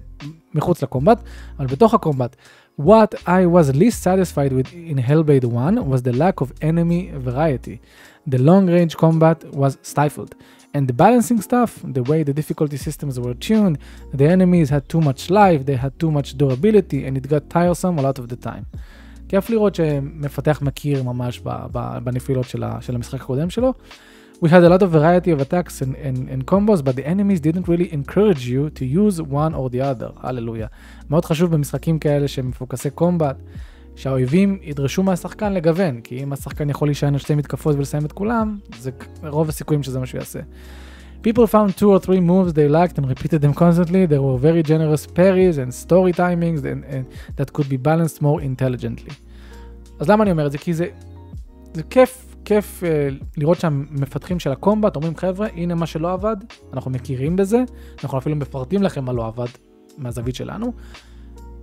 מחוץ 0.55 0.83
לקומבט, 0.83 1.23
אבל 1.59 1.67
בתוך 1.67 1.95
הקומבט. 1.95 2.37
What 2.79 3.15
I 3.27 3.45
was 3.47 3.75
least 3.75 4.03
satisfied 4.03 4.53
with 4.53 4.73
in 4.73 4.97
Hellblade 4.97 5.45
1 5.45 5.87
was 5.87 6.03
the 6.03 6.13
lack 6.13 6.41
of 6.41 6.53
enemy 6.63 7.11
variety. 7.15 7.81
The 8.27 8.39
long 8.39 8.67
range 8.69 8.97
combat 8.97 9.45
was 9.53 9.77
stifled. 9.83 10.35
And 10.73 10.89
the 10.89 10.95
balancing 10.95 11.41
stuff, 11.43 11.81
the 11.85 12.03
way 12.05 12.23
the 12.23 12.33
difficulty 12.33 12.77
systems 12.77 13.19
were 13.19 13.35
tuned, 13.35 13.77
the 14.15 14.27
enemies 14.29 14.71
had 14.71 14.89
too 14.89 15.01
much 15.01 15.29
life, 15.29 15.67
they 15.67 15.77
had 15.77 15.99
too 15.99 16.11
much 16.11 16.39
durability, 16.39 17.05
and 17.07 17.19
it 17.19 17.29
got 17.29 17.51
tiresome 17.51 17.99
a 17.99 18.03
lot 18.03 18.19
of 18.21 18.29
the 18.29 18.37
time. 18.37 18.67
כיף 19.30 19.50
לראות 19.50 19.76
שמפתח 19.76 20.62
מכיר 20.62 21.04
ממש 21.04 21.42
בנפילות 22.04 22.46
של, 22.46 22.64
של 22.82 22.96
המשחק 22.96 23.22
הקודם 23.22 23.50
שלו. 23.50 23.74
We 24.44 24.48
had 24.48 24.64
a 24.64 24.70
lot 24.70 24.82
of 24.82 24.92
variety 24.92 25.32
of 25.32 25.40
attacks 25.40 25.82
and, 25.82 25.96
and, 25.96 26.30
and 26.30 26.46
combos, 26.46 26.82
but 26.84 26.96
the 26.98 27.06
enemies 27.06 27.40
didn't 27.40 27.68
really 27.68 27.90
encourage 27.94 28.44
you 28.54 28.70
to 28.80 28.86
use 28.86 29.22
one 29.22 29.54
or 29.54 29.70
the 29.70 29.82
other, 29.82 30.12
הללויה. 30.18 30.68
מאוד 31.10 31.26
חשוב 31.26 31.52
במשחקים 31.52 32.00
כאלה 32.00 32.28
שהם 32.28 32.50
מפוקסי 32.50 32.90
קומבט, 32.90 33.36
שהאויבים 33.96 34.60
ידרשו 34.62 35.04
מהשחקן 35.04 35.54
לגוון, 35.54 36.02
כי 36.02 36.24
אם 36.24 36.34
השחקן 36.34 36.70
יכול 36.70 36.88
להישען 36.88 37.14
על 37.14 37.20
שתי 37.20 37.36
מתקפות 37.36 37.76
ולסיים 37.76 38.06
את 38.06 38.12
כולם, 38.12 38.58
זה 38.80 38.92
רוב 39.24 39.50
הסיכויים 39.50 39.84
שזה 39.84 40.00
מה 40.00 40.06
שהוא 40.06 40.20
יעשה. 40.20 40.40
People 41.28 41.48
found 41.48 41.76
two 41.82 41.90
or 41.96 42.00
three 42.06 42.22
moves 42.32 42.54
they 42.54 42.68
liked 42.80 42.96
and 43.00 43.06
repeated 43.14 43.40
them 43.46 43.54
constantly. 43.64 44.02
There 44.06 44.22
were 44.28 44.38
very 44.38 44.62
generous 44.72 45.04
parries 45.20 45.58
and 45.62 45.70
story 45.74 46.14
timings 46.14 46.62
and, 46.72 46.80
and 46.94 47.04
that 47.38 47.48
could 47.56 47.68
be 47.68 47.78
balanced 47.78 48.22
more 48.22 48.40
intelligently. 48.42 49.14
אז 50.00 50.10
למה 50.10 50.24
אני 50.24 50.32
אומר 50.32 50.46
את 50.46 50.52
זה? 50.52 50.58
כי 50.58 50.74
זה, 50.74 50.88
זה 51.74 51.84
כיף, 51.84 52.36
כיף 52.46 52.84
uh, 52.84 53.26
לראות 53.38 53.60
שהמפתחים 53.60 54.40
של 54.40 54.52
הקומבט 54.52 54.96
אומרים 54.96 55.16
חבר'ה, 55.16 55.48
הנה 55.56 55.76
מה 55.76 55.86
שלא 55.86 56.14
עבד, 56.14 56.36
אנחנו 56.74 56.92
מכירים 56.92 57.36
בזה, 57.36 57.64
אנחנו 58.04 58.18
אפילו 58.18 58.36
מפרטים 58.36 58.84
לכם 58.84 59.06
מה 59.06 59.14
לא 59.14 59.28
עבד 59.28 59.48
מהזווית 59.98 60.36
שלנו, 60.36 60.74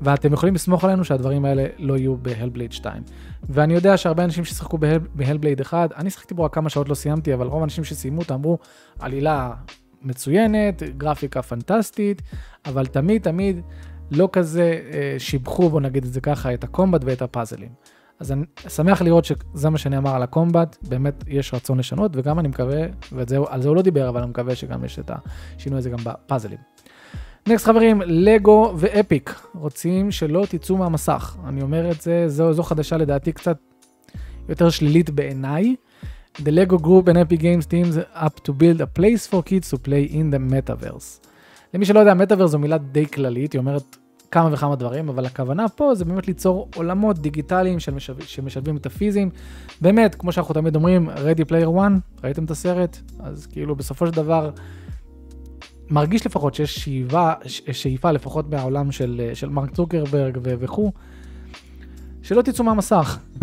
ואתם 0.03 0.33
יכולים 0.33 0.55
לסמוך 0.55 0.85
עלינו 0.85 1.05
שהדברים 1.05 1.45
האלה 1.45 1.67
לא 1.79 1.97
יהיו 1.97 2.17
בהלבלייד 2.17 2.73
2. 2.73 3.03
ואני 3.49 3.75
יודע 3.75 3.97
שהרבה 3.97 4.25
אנשים 4.25 4.45
ששיחקו 4.45 4.79
בהלבלייד 5.15 5.61
1, 5.61 5.93
אני 5.97 6.11
שיחקתי 6.11 6.35
בו 6.35 6.45
רק 6.45 6.55
כמה 6.55 6.71
שעות 6.71 6.89
לא 6.89 6.95
סיימתי, 6.95 7.35
אבל 7.35 7.47
רוב 7.47 7.61
האנשים 7.61 7.85
שסיימו 7.85 8.21
אותה 8.21 8.35
אמרו, 8.35 8.59
עלילה 8.99 9.53
מצוינת, 10.03 10.83
גרפיקה 10.83 11.43
פנטסטית, 11.43 12.23
אבל 12.65 12.87
תמיד 12.87 13.23
תמיד 13.23 13.61
לא 14.11 14.29
כזה 14.33 14.81
אה, 14.93 15.15
שיבחו, 15.19 15.71
בוא 15.71 15.81
נגיד 15.81 16.05
את 16.05 16.13
זה 16.13 16.21
ככה, 16.21 16.55
את 16.55 16.65
הקומבט 16.65 17.01
ואת 17.05 17.23
הפאזלים. 17.23 17.71
אז 18.21 18.33
אני 18.33 18.45
שמח 18.69 19.03
לראות 19.03 19.25
שזה 19.25 19.71
מה 19.71 19.79
שנאמר 19.79 20.15
על 20.15 20.23
הקומבט, 20.23 20.77
באמת 20.89 21.25
יש 21.27 21.55
רצון 21.55 21.79
לשנות, 21.79 22.13
וגם 22.15 22.39
אני 22.39 22.49
מקווה, 22.49 22.83
ועל 23.13 23.63
זה 23.63 23.69
הוא 23.69 23.77
לא 23.77 23.83
דיבר, 23.83 24.09
אבל 24.09 24.21
אני 24.21 24.31
מקווה 24.31 24.55
שגם 24.55 24.85
יש 24.85 24.99
את 24.99 25.11
השינוי 25.57 25.79
הזה 25.79 25.91
גם 25.91 25.99
בפאזלים. 26.05 26.59
נקסט 27.47 27.65
חברים, 27.65 28.03
לגו 28.07 28.75
ואפיק 28.77 29.41
רוצים 29.55 30.11
שלא 30.11 30.47
תצאו 30.49 30.77
מהמסך. 30.77 31.37
אני 31.49 31.63
אומר 31.63 31.91
את 31.91 32.01
זה, 32.01 32.25
זו, 32.29 32.53
זו 32.53 32.63
חדשה 32.63 32.97
לדעתי 32.97 33.33
קצת 33.33 33.57
יותר 34.49 34.71
שלילית 34.71 35.11
בעיניי. 35.11 35.75
The 36.39 36.51
Lego 36.51 36.79
Group 36.79 37.09
and 37.09 37.17
Epic 37.17 37.41
Games 37.41 37.67
teams 37.67 38.17
up 38.17 38.43
to 38.45 38.53
build 38.53 38.81
a 38.81 38.99
place 38.99 39.27
for 39.27 39.43
kids 39.43 39.71
to 39.71 39.77
play 39.77 40.13
in 40.13 40.35
the 40.35 40.53
metaverse. 40.53 41.27
למי 41.75 41.85
שלא 41.85 42.01
יודע, 42.01 42.15
מטאוורס 42.15 42.51
זו 42.51 42.59
מילה 42.59 42.79
די 42.79 43.07
כללית, 43.07 43.53
היא 43.53 43.59
אומרת 43.59 43.97
כמה 44.31 44.49
וכמה 44.53 44.77
דברים, 44.77 45.09
אבל 45.09 45.27
הכוונה 45.27 45.69
פה 45.69 45.95
זה 45.95 46.05
באמת 46.05 46.29
ליצור 46.29 46.69
עולמות 46.75 47.19
דיגיטליים 47.19 47.81
שמשל... 47.81 48.15
שמשלבים 48.21 48.77
את 48.77 48.87
הפיזיים. 48.87 49.31
באמת, 49.81 50.15
כמו 50.15 50.33
שאנחנו 50.33 50.55
תמיד 50.55 50.77
אומרים, 50.77 51.11
Ready 51.11 51.49
Player 51.49 51.69
One, 51.77 52.23
ראיתם 52.25 52.45
את 52.45 52.51
הסרט? 52.51 52.99
אז 53.21 53.47
כאילו 53.47 53.77
בסופו 53.77 54.07
של 54.07 54.13
דבר, 54.13 54.51
מרגיש 55.90 56.26
לפחות 56.26 56.56
שיש 56.56 56.80
שאיבה, 56.80 57.34
שאיפה 57.72 58.12
לפחות 58.12 58.50
מהעולם 58.50 58.92
של, 58.92 59.30
של 59.34 59.50
מרק 59.50 59.72
צוקרברג 59.72 60.38
וכו', 60.42 60.92
שלא 62.22 62.42
תצאו 62.42 62.64
מהמסך. 62.64 63.20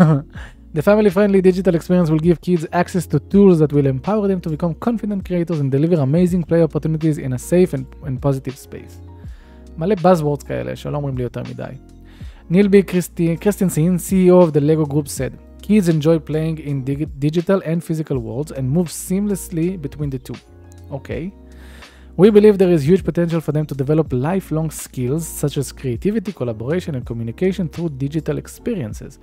The 0.77 0.81
family 0.81 1.09
friendly 1.09 1.41
digital 1.41 1.73
experience 1.73 2.09
will 2.09 2.19
give 2.19 2.41
kids 2.41 2.65
access 2.73 3.05
to 3.13 3.17
tools 3.33 3.57
that 3.61 3.71
will 3.71 3.87
empower 3.95 4.27
them 4.27 4.41
to 4.45 4.49
become 4.49 4.73
confident 4.87 5.19
creators 5.27 5.59
and 5.61 5.71
deliver 5.71 5.97
amazing 6.09 6.43
play 6.49 6.61
opportunities 6.67 7.17
in 7.17 7.31
a 7.31 7.39
safe 7.39 7.71
and, 7.73 7.85
and 8.05 8.21
positive 8.21 8.57
space. 8.57 8.99
מלא 9.77 9.95
buzzwords 9.95 10.45
כאלה 10.45 10.75
שלא 10.75 10.97
אומרים 10.97 11.17
לי 11.17 11.23
יותר 11.23 11.41
מדי. 11.49 11.73
ניל 12.49 12.67
בי 12.67 12.81
קריסטינסין, 13.39 13.95
CEO 13.95 14.47
of 14.47 14.51
the 14.51 14.59
LEGO 14.59 14.85
Group 14.85 15.07
said, 15.07 15.31
Kids 15.61 15.89
enjoy 15.89 16.19
playing 16.19 16.57
in 16.59 16.83
dig 16.83 17.19
digital 17.19 17.59
and 17.63 17.83
physical 17.83 18.17
worlds 18.19 18.51
and 18.51 18.69
move 18.69 18.87
seamlessly 18.87 19.81
between 19.81 20.09
the 20.11 20.19
two. 20.19 20.37
Okay. 20.91 21.31
We 22.17 22.29
believe 22.29 22.57
there 22.57 22.71
is 22.71 22.87
huge 22.87 23.03
potential 23.03 23.41
for 23.41 23.51
them 23.51 23.65
to 23.65 23.75
develop 23.75 24.07
lifelong 24.13 24.71
skills 24.71 25.27
such 25.27 25.57
as 25.57 25.73
creativity, 25.73 26.31
collaboration, 26.31 26.95
and 26.95 27.05
communication 27.05 27.67
through 27.67 27.89
digital 27.89 28.37
experiences. 28.37 29.19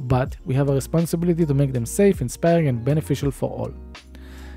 But 0.00 0.36
we 0.44 0.54
have 0.54 0.68
a 0.68 0.74
responsibility 0.74 1.46
to 1.46 1.54
make 1.54 1.72
them 1.72 1.86
safe, 1.86 2.20
inspiring, 2.20 2.66
and 2.66 2.84
beneficial 2.84 3.30
for 3.30 3.48
all. 3.50 3.72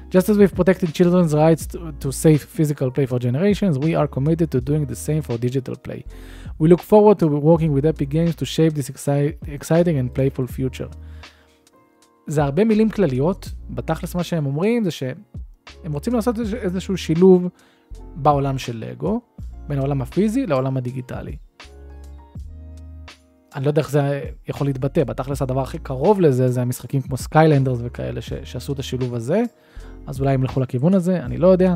Just 0.10 0.30
as 0.30 0.38
we've 0.38 0.56
protected 0.56 0.94
children's 0.94 1.34
rights 1.36 1.68
to, 1.68 1.92
to, 2.00 2.12
safe 2.12 2.44
physical 2.44 2.90
play 2.90 3.06
for 3.06 3.20
generations, 3.20 3.78
we 3.78 3.94
are 3.96 4.08
committed 4.08 4.50
to 4.52 4.62
doing 4.62 4.86
the 4.86 4.96
same 4.96 5.22
for 5.22 5.38
digital 5.38 5.76
play. 5.76 6.06
We 6.58 6.70
look 6.70 6.82
forward 6.82 7.20
to 7.20 7.28
working 7.28 7.72
with 7.72 7.86
Epic 7.86 8.10
Games 8.10 8.36
to 8.38 8.46
shape 8.46 8.74
this 8.74 8.90
exciting 8.90 9.98
and 9.98 10.14
playful 10.14 10.48
future. 10.48 10.90
זה 12.28 12.44
הרבה 12.44 12.64
מילים 12.64 12.90
כלליות, 12.90 13.52
בתכלס 13.70 14.16
מה 14.16 14.24
שהם 14.24 14.46
אומרים 14.46 14.84
זה 14.84 14.92
שהם 14.92 15.18
רוצים 15.93 16.15
לעשות 16.15 16.37
איזשהו 16.39 16.97
שילוב 16.97 17.49
בעולם 18.15 18.59
של 18.59 18.77
לגו, 18.77 19.21
בין 19.69 19.79
העולם 19.79 20.03
הפיזי 20.03 20.47
לעולם 20.47 20.77
הדיגיטלי. 20.77 21.37
אני 23.55 23.65
לא 23.65 23.71
יודע 23.71 23.81
איך 23.81 23.91
זה 23.91 24.23
יכול 24.49 24.67
להתבטא, 24.67 25.05
בתכלס 25.05 25.43
הדבר 25.43 25.61
הכי 25.61 25.79
קרוב 25.79 26.21
לזה 26.21 26.49
זה 26.49 26.63
המשחקים 26.63 27.01
כמו 27.01 27.17
Skylanders 27.17 27.79
וכאלה 27.83 28.21
ש, 28.21 28.33
שעשו 28.45 28.73
את 28.73 28.79
השילוב 28.79 29.15
הזה, 29.15 29.43
אז 30.07 30.21
אולי 30.21 30.35
הם 30.35 30.43
ילכו 30.43 30.61
לכיוון 30.61 30.95
הזה, 30.95 31.25
אני 31.25 31.37
לא 31.37 31.49
יודע. 31.49 31.75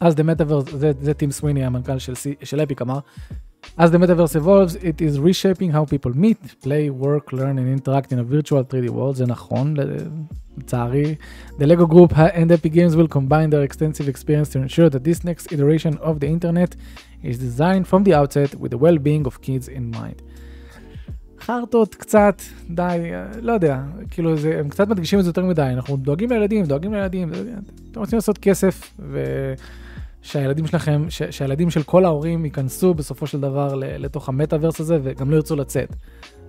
אז 0.00 0.14
The 0.14 0.18
Metaverse, 0.18 0.76
זה, 0.76 0.92
זה 1.00 1.14
טים 1.14 1.30
סוויני 1.30 1.64
המנכ"ל 1.64 1.98
של, 1.98 2.14
של 2.42 2.62
Epic 2.62 2.82
אמר, 2.82 2.98
As 3.78 3.90
the 3.90 3.98
metaverse 3.98 4.36
evolves, 4.36 4.74
it 4.76 5.00
is 5.00 5.18
reshaping 5.18 5.70
how 5.70 5.84
people 5.84 6.12
meet, 6.14 6.40
play, 6.60 6.90
work, 6.90 7.32
learn 7.32 7.58
and 7.58 7.68
interact 7.68 8.12
in 8.12 8.18
a 8.18 8.22
virtual 8.22 8.62
3D 8.64 8.90
world, 8.90 9.16
זה 9.16 9.26
נכון, 9.26 9.74
לצערי. 10.58 11.16
The 11.58 11.66
LEGO 11.66 11.86
Group 11.86 12.12
and 12.18 12.52
Epic 12.52 12.72
Games 12.72 12.96
will 12.96 13.08
combine 13.08 13.50
their 13.50 13.62
extensive 13.62 14.08
experience 14.08 14.50
to 14.50 14.58
ensure 14.58 14.90
that 14.90 15.04
this 15.04 15.24
next 15.24 15.52
iteration 15.52 15.96
of 15.98 16.20
the 16.20 16.26
internet 16.26 16.76
is 17.22 17.38
designed 17.38 17.86
from 17.88 18.04
the 18.04 18.14
outset 18.14 18.54
with 18.60 18.70
the 18.72 18.78
well-being 18.78 19.26
of 19.26 19.40
kids 19.40 19.68
in 19.68 19.90
mind. 19.90 20.22
חרטות 21.40 21.94
קצת, 21.94 22.42
די, 22.70 23.10
לא 23.40 23.52
יודע, 23.52 23.82
כאילו 24.10 24.36
זה, 24.36 24.58
הם 24.58 24.68
קצת 24.68 24.88
מדגישים 24.88 25.18
את 25.18 25.24
זה 25.24 25.30
יותר 25.30 25.44
מדי, 25.44 25.62
אנחנו 25.62 25.96
דואגים 25.96 26.30
לילדים, 26.30 26.64
דואגים 26.64 26.94
לילדים, 26.94 27.32
אתם 27.90 28.00
רוצים 28.00 28.16
לעשות 28.16 28.38
כסף, 28.38 28.98
ושהילדים 30.22 30.66
שלכם, 30.66 31.04
ש, 31.08 31.22
שהילדים 31.22 31.70
של 31.70 31.82
כל 31.82 32.04
ההורים 32.04 32.44
ייכנסו 32.44 32.94
בסופו 32.94 33.26
של 33.26 33.40
דבר 33.40 33.74
לתוך 33.74 34.28
המטאוורס 34.28 34.80
הזה, 34.80 34.98
וגם 35.02 35.30
לא 35.30 35.36
ירצו 35.36 35.56
לצאת. 35.56 35.96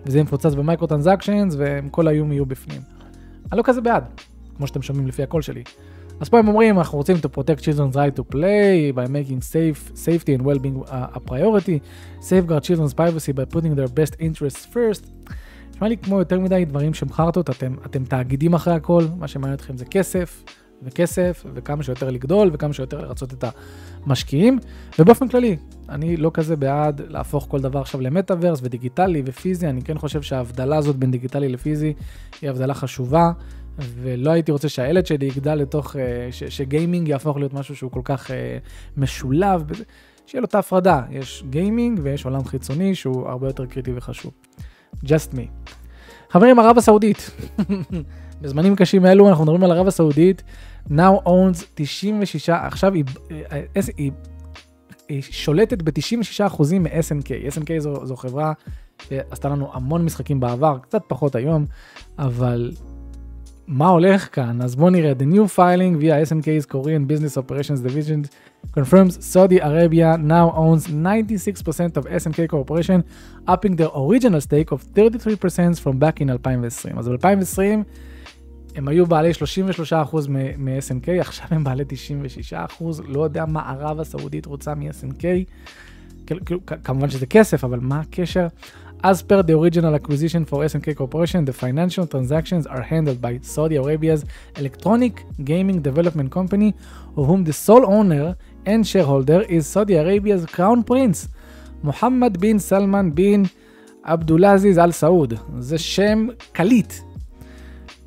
וזה 0.06 0.18
יהיה 0.18 0.24
מפוצץ 0.24 0.53
במייקרו 0.53 0.88
טרנזקשנס, 0.88 1.56
והם 1.58 1.89
כל 1.89 2.08
האיום 2.08 2.32
יהיו 2.32 2.46
בפנים. 2.46 2.82
אני 3.51 3.58
לא 3.58 3.63
כזה 3.63 3.82
בעד, 3.82 4.03
כמו 4.58 4.68
שאתם 4.68 4.82
שומעים 4.82 5.08
לפי 5.08 5.24
הקול 5.24 5.42
שלי. 5.42 5.63
אז 6.20 6.30
פה 6.30 6.39
הם 6.39 6.48
אומרים, 6.48 6.77
אנחנו 6.77 6.98
רוצים 6.98 7.18
to 7.18 7.38
protect 7.38 7.60
children's 7.60 7.96
right 7.96 8.20
to 8.20 8.34
play 8.34 8.96
by 8.96 9.08
making 9.08 9.42
safe, 9.42 9.98
safety 9.98 10.39
and 10.39 10.46
well-being 10.46 10.89
a, 10.89 11.18
a 11.18 11.20
priority, 11.20 11.80
safeguard 12.22 12.63
children's 12.63 12.94
privacy 12.94 13.34
by 13.34 13.46
putting 13.56 13.75
their 13.75 13.92
best 14.00 14.15
interests 14.20 14.65
first. 14.74 15.08
נשמע 15.74 15.88
לי 15.88 15.98
כמו 15.98 16.20
יותר 16.20 16.39
מדי 16.39 16.65
דברים 16.65 16.94
שהם 16.94 17.10
חרטות, 17.10 17.50
אתם, 17.50 17.75
אתם 17.86 18.06
תאגידים 18.06 18.53
אחרי 18.53 18.74
הכל, 18.74 19.03
מה 19.20 19.27
שמעניין 19.27 19.53
אתכם 19.53 19.77
זה 19.77 19.86
כסף, 19.86 20.44
וכסף, 20.84 21.46
וכמה 21.54 21.84
שיותר 21.84 22.10
לגדול, 22.10 22.50
וכמה 22.54 22.74
שיותר 22.74 23.02
לרצות 23.02 23.34
את 23.34 23.44
המשקיעים. 24.06 24.60
ובאופן 25.00 25.28
כללי, 25.28 25.58
אני 25.90 26.18
לא 26.18 26.32
כזה 26.34 26.56
בעד 26.56 27.02
להפוך 27.08 27.48
כל 27.50 27.62
דבר 27.62 27.80
עכשיו 27.80 28.02
למטאוורס 28.02 28.60
ודיגיטלי 28.63 29.24
ופיזי, 29.25 29.68
אני 29.68 29.82
כן 29.82 29.98
חושב 29.98 30.22
שההבדלה 30.22 30.78
הזאת 30.78 30.96
בין 30.96 31.12
דיגיטלי 31.12 31.50
לפיזי 31.50 31.94
היא 32.42 32.50
הבדלה 32.50 32.74
חשובה. 32.74 33.32
ולא 33.78 34.32
הייתי 34.32 34.52
רוצה 34.52 34.70
שהילד 34.70 35.06
שלי 35.06 35.25
יגדל 35.25 35.56
לתוך, 35.56 35.96
אה, 35.96 36.28
ש, 36.32 36.44
שגיימינג 36.44 37.08
יהפוך 37.08 37.38
להיות 37.38 37.54
משהו 37.54 37.75
שהוא 37.75 37.92
כל 37.92 38.02
כך 38.04 38.32
אה, 38.32 38.58
משולב, 38.98 39.72
שיהיה 40.25 40.42
לו 40.42 40.46
את 40.46 40.56
ההפרדה, 40.56 41.02
יש 41.12 41.44
גיימינג 41.50 42.00
ויש 42.04 42.25
עולם 42.25 42.46
חיצוני 42.46 42.96
שהוא 42.96 43.28
הרבה 43.30 43.48
יותר 43.48 43.66
קריטי 43.66 43.92
וחשוב. 43.96 44.32
Just 45.06 45.34
me. 45.34 45.72
חברים, 46.30 46.60
ערב 46.60 46.78
הסעודית, 46.78 47.30
בזמנים 48.42 48.75
קשים 48.75 49.06
אלו 49.06 49.30
אנחנו 49.30 49.44
מדברים 49.44 49.63
על 49.63 49.72
ערב 49.72 49.88
הסעודית, 49.88 50.44
now 50.90 51.25
owns 51.25 51.66
96, 51.75 52.50
עכשיו 52.50 52.94
היא, 52.94 53.04
אה, 53.32 53.62
היא, 53.98 54.12
היא 55.10 55.22
שולטת 55.22 55.82
ב-96% 55.82 56.80
מ-SNK, 56.80 57.56
SNK 57.56 57.80
זו, 57.80 58.06
זו 58.06 58.16
חברה 58.16 58.54
שעשתה 59.10 59.50
לנו 59.50 59.70
המון 59.74 60.06
משחקים 60.06 60.40
בעבר, 60.40 60.78
קצת 60.82 61.02
פחות 61.08 61.36
היום, 61.36 61.66
אבל 62.20 62.72
מה 63.68 63.88
הולך 63.88 64.36
כאן? 64.36 64.62
אז 64.62 64.75
בואו 64.75 64.90
נראה. 64.90 65.12
The 65.12 65.34
new 65.34 65.58
filing 65.58 66.02
via 66.02 66.30
SNK's 66.30 66.66
Korean 66.66 67.08
Business 67.08 67.38
Operations 67.38 67.80
Division 67.88 68.28
confirms 68.78 69.25
Saudi 69.34 69.60
Arabia 69.60 70.18
now 70.18 70.52
owns 70.56 70.88
96% 70.88 71.98
of 71.98 72.06
SNK 72.06 72.48
Corporation, 72.50 73.04
upping 73.48 73.75
their 73.78 73.92
original 73.96 74.42
stake 74.42 74.72
of 74.72 74.84
33% 74.96 75.80
from 75.80 75.98
back 76.00 76.22
in 76.22 76.30
2020. 76.30 77.00
אז 77.00 77.08
ב-2020 77.10 77.84
הם 78.75 78.88
היו 78.88 79.06
בעלי 79.06 79.32
33% 79.32 79.34
מ-SNK, 80.30 81.10
עכשיו 81.20 81.48
הם 81.51 81.63
בעלי 81.63 81.84
96%, 82.80 82.84
לא 83.08 83.24
יודע 83.24 83.46
מה 83.46 83.70
ערב 83.70 84.00
הסעודית 84.00 84.46
רוצה 84.46 84.75
מ-SNK. 84.75 85.24
כמובן 86.84 87.10
שזה 87.10 87.25
כסף, 87.25 87.63
אבל 87.63 87.80
מה 87.82 88.00
הקשר? 88.00 88.48
As 89.06 89.22
per 89.22 89.44
the 89.44 89.53
original 89.62 89.94
acquisition 90.00 90.46
for 90.50 90.58
SNK 90.72 90.96
Corporation, 90.96 91.44
the 91.44 91.51
financial 91.65 92.06
transactions 92.13 92.65
are 92.65 92.84
handled 92.92 93.20
by 93.22 93.34
Saudi 93.42 93.75
Arabia's 93.75 94.24
Electronic 94.62 95.13
Gaming 95.44 95.80
Development 95.89 96.30
Company, 96.32 96.70
of 97.18 97.24
whom 97.30 97.44
the 97.44 97.56
sole 97.65 97.86
owner 97.98 98.25
and 98.65 98.88
shareholder 98.88 99.39
is 99.56 99.68
Saudi 99.68 99.96
Arabia's 100.03 100.46
Crown 100.56 100.84
Prince, 100.84 101.27
Mohammed 101.88 102.34
bin 102.39 102.58
Salman 102.60 103.08
bin 103.12 103.50
Abdulaziz 104.13 104.77
Al 104.77 104.92
Saud. 104.92 105.34
זה 105.60 105.77
שם 105.77 106.27
קליט 106.51 106.94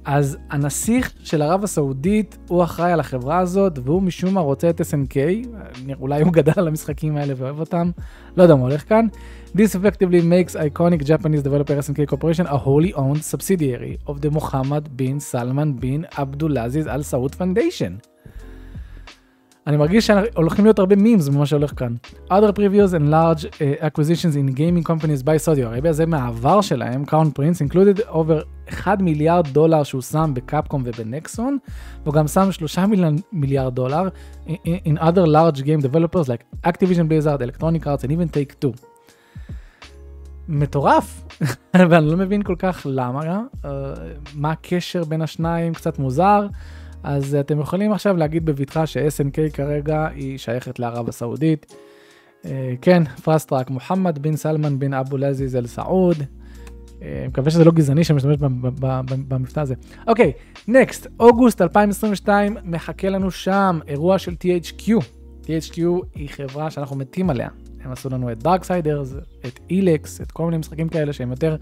אז 0.07 0.39
הנסיך 0.51 1.13
של 1.25 1.43
ערב 1.43 1.65
הסעודית 1.65 2.39
הוא 2.49 2.65
אחראי 2.65 2.93
על 2.93 3.01
החברה 3.01 3.39
הזאת, 3.39 3.79
והוא 3.85 4.03
משום 4.03 4.35
מה 4.35 4.41
רוצה 4.41 4.71
את 4.71 4.81
SNK, 4.81 5.17
אולי 6.01 6.23
הוא 6.23 6.33
גדל 6.33 6.53
על 6.57 6.69
המשחקים 6.69 7.17
האלה 7.17 7.35
ואוהב 7.37 7.61
אותם, 7.61 7.91
לא 8.37 8.43
יודע 8.43 8.55
מה 8.55 8.63
הולך 8.63 8.89
כאן. 8.89 9.07
This 9.57 9.75
effectively 9.75 10.23
makes 10.23 10.55
iconic 10.55 11.05
Japanese 11.05 11.43
developer 11.43 11.73
SNK 11.73 12.07
Corporation 12.07 12.47
a 12.47 12.57
wholly 12.57 12.93
owned 12.95 13.23
subsidiary 13.33 13.97
of 14.07 14.21
the 14.21 14.31
Muhammad 14.31 14.85
bin 14.97 15.21
Salman 15.21 15.73
bin 15.81 16.05
Abdulaziz 16.19 16.87
Al 16.87 17.03
Saud 17.11 17.35
Foundation. 17.35 18.16
אני 19.67 19.77
מרגיש 19.77 20.07
שהולכים 20.07 20.65
להיות 20.65 20.79
הרבה 20.79 20.97
מימס 20.97 21.29
במה 21.29 21.47
שהולך 21.47 21.73
כאן. 21.77 21.95
other 22.31 22.53
previous 22.53 22.93
and 22.93 23.11
large 23.11 23.45
uh, 23.45 23.85
acquisitions 23.85 24.37
in 24.37 24.55
gaming 24.55 24.85
companies 24.85 25.23
by 25.23 25.37
Saudi 25.47 25.63
Arabia, 25.63 25.93
זה 25.93 26.07
מהעבר 26.07 26.61
שלהם, 26.61 27.05
Crown 27.09 27.39
Prince, 27.39 27.71
included 27.71 28.01
over 28.09 28.69
1 28.69 29.01
מיליארד 29.01 29.49
דולר 29.49 29.83
שהוא 29.83 30.03
שם 30.03 30.31
בקפקום 30.35 30.83
ובנקסון, 30.85 31.59
והוא 32.03 32.15
גם 32.15 32.29
שם 32.29 32.53
3 32.53 32.79
מיליארד 33.33 33.75
דולר 33.75 34.09
in, 34.49 34.51
in 34.65 34.99
other 34.99 35.27
large 35.27 35.61
game 35.61 35.83
developers 35.83 36.29
like 36.29 36.67
Activision 36.67 37.09
Blizzard, 37.09 37.43
Electronic 37.43 37.87
Arts 37.87 38.05
and 38.05 38.11
even 38.11 38.29
Take 38.35 38.65
Two. 38.65 38.73
מטורף, 40.49 41.25
ואני 41.91 42.07
לא 42.11 42.17
מבין 42.17 42.43
כל 42.43 42.55
כך 42.59 42.87
למה, 42.91 43.43
uh, 43.63 43.67
מה 44.35 44.51
הקשר 44.51 45.05
בין 45.05 45.23
השניים, 45.23 45.75
קצת 45.75 45.99
מוזר. 45.99 46.47
אז 47.07 47.35
אתם 47.35 47.61
יכולים 47.61 47.93
עכשיו 47.93 48.17
להגיד 48.17 48.45
בבטחה 48.45 48.87
ש-SNK 48.87 49.51
כרגע 49.53 50.07
היא 50.15 50.39
שייכת 50.39 50.79
לערב 50.79 51.09
הסעודית. 51.09 51.75
אה, 52.45 52.75
כן, 52.81 53.05
פרסטראק, 53.05 53.71
מוחמד 53.71 54.19
בן 54.19 54.37
סלמן 54.37 54.79
בן 54.79 54.95
עבדול 54.95 55.17
עזיז 55.17 55.57
אל 55.57 55.67
סעוד. 55.67 56.17
אה, 57.03 57.25
מקווה 57.29 57.51
שזה 57.51 57.65
לא 57.65 57.73
גזעני 57.73 58.05
שמשתמש 58.05 58.37
במבטא 59.29 59.61
הזה. 59.61 59.75
אוקיי, 60.07 60.33
next, 60.69 61.07
אוגוסט 61.21 61.63
2022, 61.63 62.57
מחכה 62.65 63.09
לנו 63.09 63.31
שם 63.31 63.79
אירוע 63.89 64.19
של 64.19 64.33
THQ. 64.33 64.91
THQ 65.43 65.81
היא 66.15 66.29
חברה 66.29 66.71
שאנחנו 66.71 66.97
מתים 66.97 67.31
עליה. 67.31 67.49
הם 67.85 67.93
עשו 67.93 68.09
לנו 68.09 68.33
את 68.33 68.43
Darksiders, 68.43 69.15
את 69.47 69.61
Elex, 69.71 70.21
את 70.21 70.33
כל 70.33 70.45
מיני 70.45 70.57
משחקים 70.57 70.89
כאלה 70.89 71.13
שהם 71.13 71.31
יותר, 71.31 71.57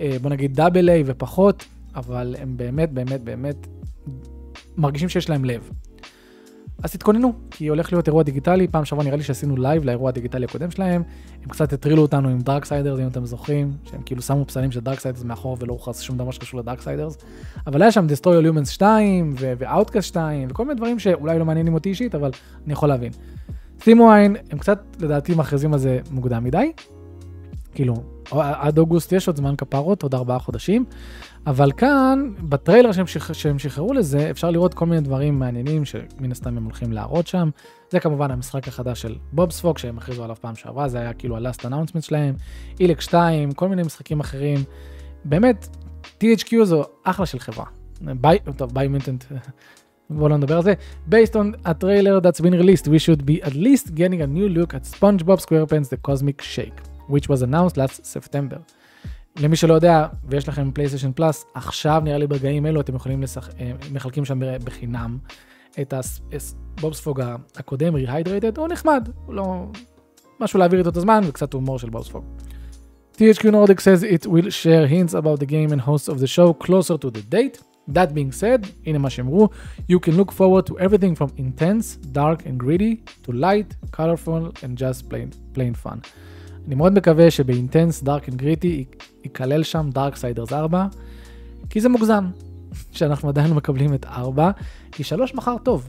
אה, 0.00 0.16
בוא 0.22 0.30
נגיד 0.30 0.54
double 0.54 0.88
A 0.88 1.02
ופחות, 1.06 1.64
אבל 1.94 2.36
הם 2.38 2.56
באמת 2.56 2.92
באמת 2.92 3.22
באמת 3.22 3.66
מרגישים 4.76 5.08
שיש 5.08 5.30
להם 5.30 5.44
לב. 5.44 5.70
אז 6.82 6.92
תתכוננו, 6.92 7.32
כי 7.50 7.66
הולך 7.66 7.92
להיות 7.92 8.06
אירוע 8.06 8.22
דיגיטלי, 8.22 8.68
פעם 8.68 8.84
שעברה 8.84 9.04
נראה 9.04 9.16
לי 9.16 9.22
שעשינו 9.22 9.56
live 9.56 9.84
לאירוע 9.84 10.08
הדיגיטלי 10.08 10.44
הקודם 10.44 10.70
שלהם, 10.70 11.02
הם 11.42 11.48
קצת 11.48 11.72
הטרילו 11.72 12.02
אותנו 12.02 12.28
עם 12.28 12.38
Darksiders, 12.40 13.00
אם 13.00 13.06
אתם 13.06 13.26
זוכרים, 13.26 13.72
שהם 13.84 14.02
כאילו 14.02 14.22
שמו 14.22 14.44
פסלים 14.44 14.72
של 14.72 14.80
Darksiders 14.80 15.24
מאחור 15.24 15.56
ולא 15.60 15.72
הוכרז 15.72 16.00
שום 16.00 16.18
דבר 16.18 16.30
שקשור 16.30 16.60
ל 16.60 16.65
Darksiders, 16.65 17.16
אבל 17.66 17.82
היה 17.82 17.92
שם 17.92 18.06
All 18.06 18.46
Humans 18.52 18.70
2 18.70 19.34
ו-Outcast 19.38 20.02
2 20.02 20.48
וכל 20.50 20.64
מיני 20.64 20.74
דברים 20.74 20.98
שאולי 20.98 21.38
לא 21.38 21.44
מעניינים 21.44 21.74
אותי 21.74 21.88
אישית, 21.88 22.14
אבל 22.14 22.30
אני 22.64 22.72
יכול 22.72 22.88
להבין. 22.88 23.12
שימו 23.84 24.12
עין, 24.12 24.36
הם 24.50 24.58
קצת 24.58 24.82
לדעתי 25.00 25.34
מכריזים 25.34 25.72
על 25.72 25.78
זה 25.78 25.98
מוקדם 26.10 26.44
מדי, 26.44 26.72
כאילו 27.74 27.94
עד 28.30 28.78
אוגוסט 28.78 29.12
יש 29.12 29.26
עוד 29.26 29.36
זמן 29.36 29.56
כפרות, 29.56 30.02
עוד 30.02 30.14
ארבעה 30.14 30.38
חודשים, 30.38 30.84
אבל 31.46 31.72
כאן, 31.72 32.32
בטריילר 32.40 32.92
שהם, 32.92 33.06
שח... 33.06 33.32
שהם 33.32 33.58
שחררו 33.58 33.92
לזה, 33.92 34.30
אפשר 34.30 34.50
לראות 34.50 34.74
כל 34.74 34.86
מיני 34.86 35.00
דברים 35.00 35.38
מעניינים 35.38 35.84
שמן 35.84 36.30
הסתם 36.30 36.56
הם 36.56 36.64
הולכים 36.64 36.92
להראות 36.92 37.26
שם. 37.26 37.50
זה 37.90 38.00
כמובן 38.00 38.30
המשחק 38.30 38.68
החדש 38.68 39.02
של 39.02 39.14
בובספוג 39.32 39.78
שהם 39.78 39.98
הכריזו 39.98 40.24
עליו 40.24 40.36
פעם 40.40 40.54
שעברה, 40.54 40.88
זה 40.88 40.98
היה 40.98 41.12
כאילו 41.12 41.36
ה-last 41.36 41.60
announcement 41.64 42.00
שלהם, 42.00 42.34
Elex 42.80 43.00
2, 43.00 43.52
כל 43.52 43.68
מיני 43.68 43.82
משחקים 43.82 44.20
אחרים. 44.20 44.64
באמת, 45.24 45.68
THQ 46.20 46.64
זו 46.64 46.84
אחלה 47.04 47.26
של 47.26 47.38
חברה. 47.38 47.64
Biomutant, 48.00 48.38
טוב, 48.56 48.74
Biomutant, 48.74 49.24
בואו 50.10 50.28
לא 50.28 50.36
נדבר 50.36 50.56
על 50.56 50.62
זה. 50.62 50.74
Based 51.10 51.32
on 51.32 51.68
a 51.68 51.74
trailer 51.82 52.20
that's 52.20 52.40
been 52.40 52.54
released, 52.62 52.86
we 52.86 52.98
should 52.98 53.22
be 53.26 53.46
at 53.46 53.54
least 53.54 53.94
getting 53.94 54.20
a 54.20 54.26
new 54.26 54.48
look 54.48 54.74
at 54.74 55.00
SpongeBob 55.00 55.40
SquarePants 55.40 55.88
The 55.90 56.08
Cosmic 56.08 56.42
Shake, 56.42 56.80
which 57.08 57.28
was 57.28 57.42
announced 57.42 57.76
last 57.76 58.04
September. 58.04 58.58
למי 59.40 59.56
שלא 59.56 59.74
יודע, 59.74 60.06
ויש 60.24 60.48
לכם 60.48 60.70
PlayStation 60.74 61.12
Plus, 61.12 61.44
עכשיו 61.54 62.02
נראה 62.04 62.18
לי 62.18 62.26
ברגעים 62.26 62.66
אלו 62.66 62.80
אתם 62.80 62.94
יכולים 62.94 63.22
לשחק, 63.22 63.60
אה, 63.60 63.72
מחלקים 63.92 64.24
שם 64.24 64.40
בחינם 64.64 65.18
את 65.80 65.94
הבובספוג 66.78 67.20
הקודם, 67.56 67.94
Rehydrated, 67.94 68.58
הוא 68.58 68.68
נחמד, 68.68 69.08
הוא 69.26 69.34
לא... 69.34 69.66
משהו 70.40 70.58
להעביר 70.58 70.78
איתו 70.78 70.90
את 70.90 70.96
הזמן 70.96 71.20
וקצת 71.26 71.52
הומור 71.52 71.78
של 71.78 71.90
בובספוג. 71.90 72.24
THQ 73.16 73.44
Nordic 73.44 73.80
says 73.80 74.02
it 74.02 74.26
will 74.26 74.50
share 74.50 74.86
hints 74.86 75.14
about 75.14 75.40
the 75.40 75.46
game 75.46 75.72
and 75.72 75.80
hosts 75.80 76.08
of 76.08 76.18
the 76.20 76.26
show 76.26 76.52
closer 76.52 76.98
to 76.98 77.10
the 77.10 77.22
date. 77.34 77.62
That 77.88 78.14
being 78.14 78.32
said, 78.32 78.66
הנה 78.86 78.98
מה 78.98 79.10
שאמרו, 79.10 79.48
you 79.90 79.98
can 80.06 80.16
look 80.16 80.32
forward 80.32 80.66
to 80.66 80.78
everything 80.78 81.14
from 81.14 81.30
intense, 81.38 81.96
dark 82.12 82.42
and 82.46 82.58
gritty, 82.58 83.02
to 83.22 83.32
light, 83.32 83.74
colorful 83.92 84.52
and 84.62 84.76
just 84.76 85.08
plain, 85.08 85.30
plain 85.54 85.74
fun. 85.74 86.00
אני 86.66 86.74
מאוד 86.74 86.92
מקווה 86.92 87.30
שב 87.30 87.50
intense, 87.50 88.02
dark 88.02 88.28
and 88.28 88.38
gritty 88.38 88.84
ייכלל 89.24 89.62
שם 89.62 89.90
Darksiders 89.92 90.52
4, 90.52 90.86
כי 91.70 91.80
זה 91.80 91.88
מוגזם 91.88 92.26
שאנחנו 92.92 93.28
עדיין 93.28 93.50
לא 93.50 93.54
מקבלים 93.54 93.94
את 93.94 94.06
4, 94.06 94.50
כי 94.92 95.04
3 95.04 95.34
מכר 95.34 95.56
טוב. 95.62 95.88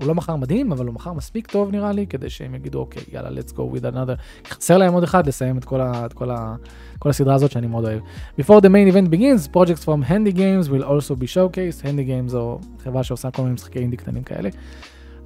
הוא 0.00 0.08
לא 0.08 0.14
מכר 0.14 0.36
מדהים, 0.36 0.72
אבל 0.72 0.86
הוא 0.86 0.94
מכר 0.94 1.12
מספיק 1.12 1.46
טוב 1.46 1.70
נראה 1.70 1.92
לי, 1.92 2.06
כדי 2.06 2.30
שהם 2.30 2.54
יגידו, 2.54 2.78
אוקיי, 2.78 3.02
יאללה, 3.12 3.40
let's 3.40 3.52
go 3.52 3.76
with 3.76 3.94
another. 3.94 4.48
חסר 4.48 4.78
להם 4.78 4.92
עוד 4.92 5.02
אחד 5.02 5.26
לסיים 5.26 5.58
את 5.58 5.64
כל, 5.64 5.80
ה, 5.80 6.06
את 6.06 6.12
כל, 6.12 6.30
ה, 6.30 6.56
כל 6.98 7.10
הסדרה 7.10 7.34
הזאת 7.34 7.50
שאני 7.50 7.66
מאוד 7.66 7.84
אוהב. 7.84 8.00
Before 8.40 8.60
the 8.60 8.68
main 8.68 8.92
event 8.92 9.10
begins, 9.10 9.48
projects 9.56 9.84
from 9.84 10.10
Handy 10.10 10.36
Games 10.36 10.70
will 10.70 10.84
also 10.84 11.14
be 11.14 11.26
showcased. 11.34 11.82
Handy 11.82 12.08
Games 12.08 12.28
זו 12.28 12.58
חברה 12.84 13.04
שעושה 13.04 13.30
כל 13.30 13.42
מיני 13.42 13.54
משחקי 13.54 13.78
אינדי 13.78 13.96
קטנים 13.96 14.22
כאלה. 14.22 14.48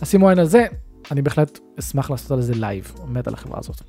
אז 0.01 0.11
שימו 0.11 0.29
עין 0.29 0.39
על 0.39 0.47
זה, 0.47 0.67
אני 1.11 1.23
בהחלט 1.23 1.59
אשמח 1.79 2.11
לעשות 2.11 2.31
על 2.31 2.41
זה 2.41 2.55
live, 2.55 2.93
מת 3.09 3.29
על 3.29 3.35
החברה 3.35 3.59
הזאת. 3.59 3.83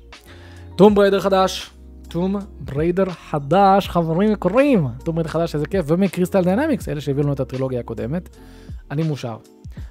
Tomb 0.76 0.94
Raider 0.94 1.20
חדש, 1.20 1.70
טומב 2.08 2.36
ריידר 2.60 3.10
חדש, 3.10 3.88
חברים 3.88 4.32
יקרים, 4.32 4.88
טומב 5.04 5.14
ריידר 5.14 5.30
חדש, 5.30 5.54
איזה 5.54 5.66
כיף, 5.66 5.84
ומ 5.88 6.00
Crystal 6.00 6.44
Dynamics, 6.44 6.88
אלה 6.88 7.00
שהביאו 7.00 7.24
לנו 7.24 7.32
את 7.32 7.40
הטרילוגיה 7.40 7.80
הקודמת, 7.80 8.36
אני 8.90 9.02
מאושר. 9.02 9.36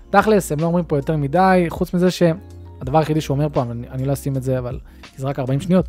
תכלס, 0.09 0.51
הם 0.51 0.59
לא 0.59 0.65
אומרים 0.65 0.85
פה 0.85 0.97
יותר 0.97 1.17
מדי, 1.17 1.65
חוץ 1.69 1.93
מזה 1.93 2.11
שהדבר 2.11 2.97
היחידי 2.97 3.21
שהוא 3.21 3.35
אומר 3.35 3.47
פה, 3.53 3.61
אני, 3.61 3.89
אני 3.89 4.05
לא 4.05 4.13
אשים 4.13 4.38
את 4.38 4.43
זה, 4.43 4.59
אבל 4.59 4.79
זה 5.17 5.27
רק 5.27 5.39
40 5.39 5.59
שניות, 5.59 5.85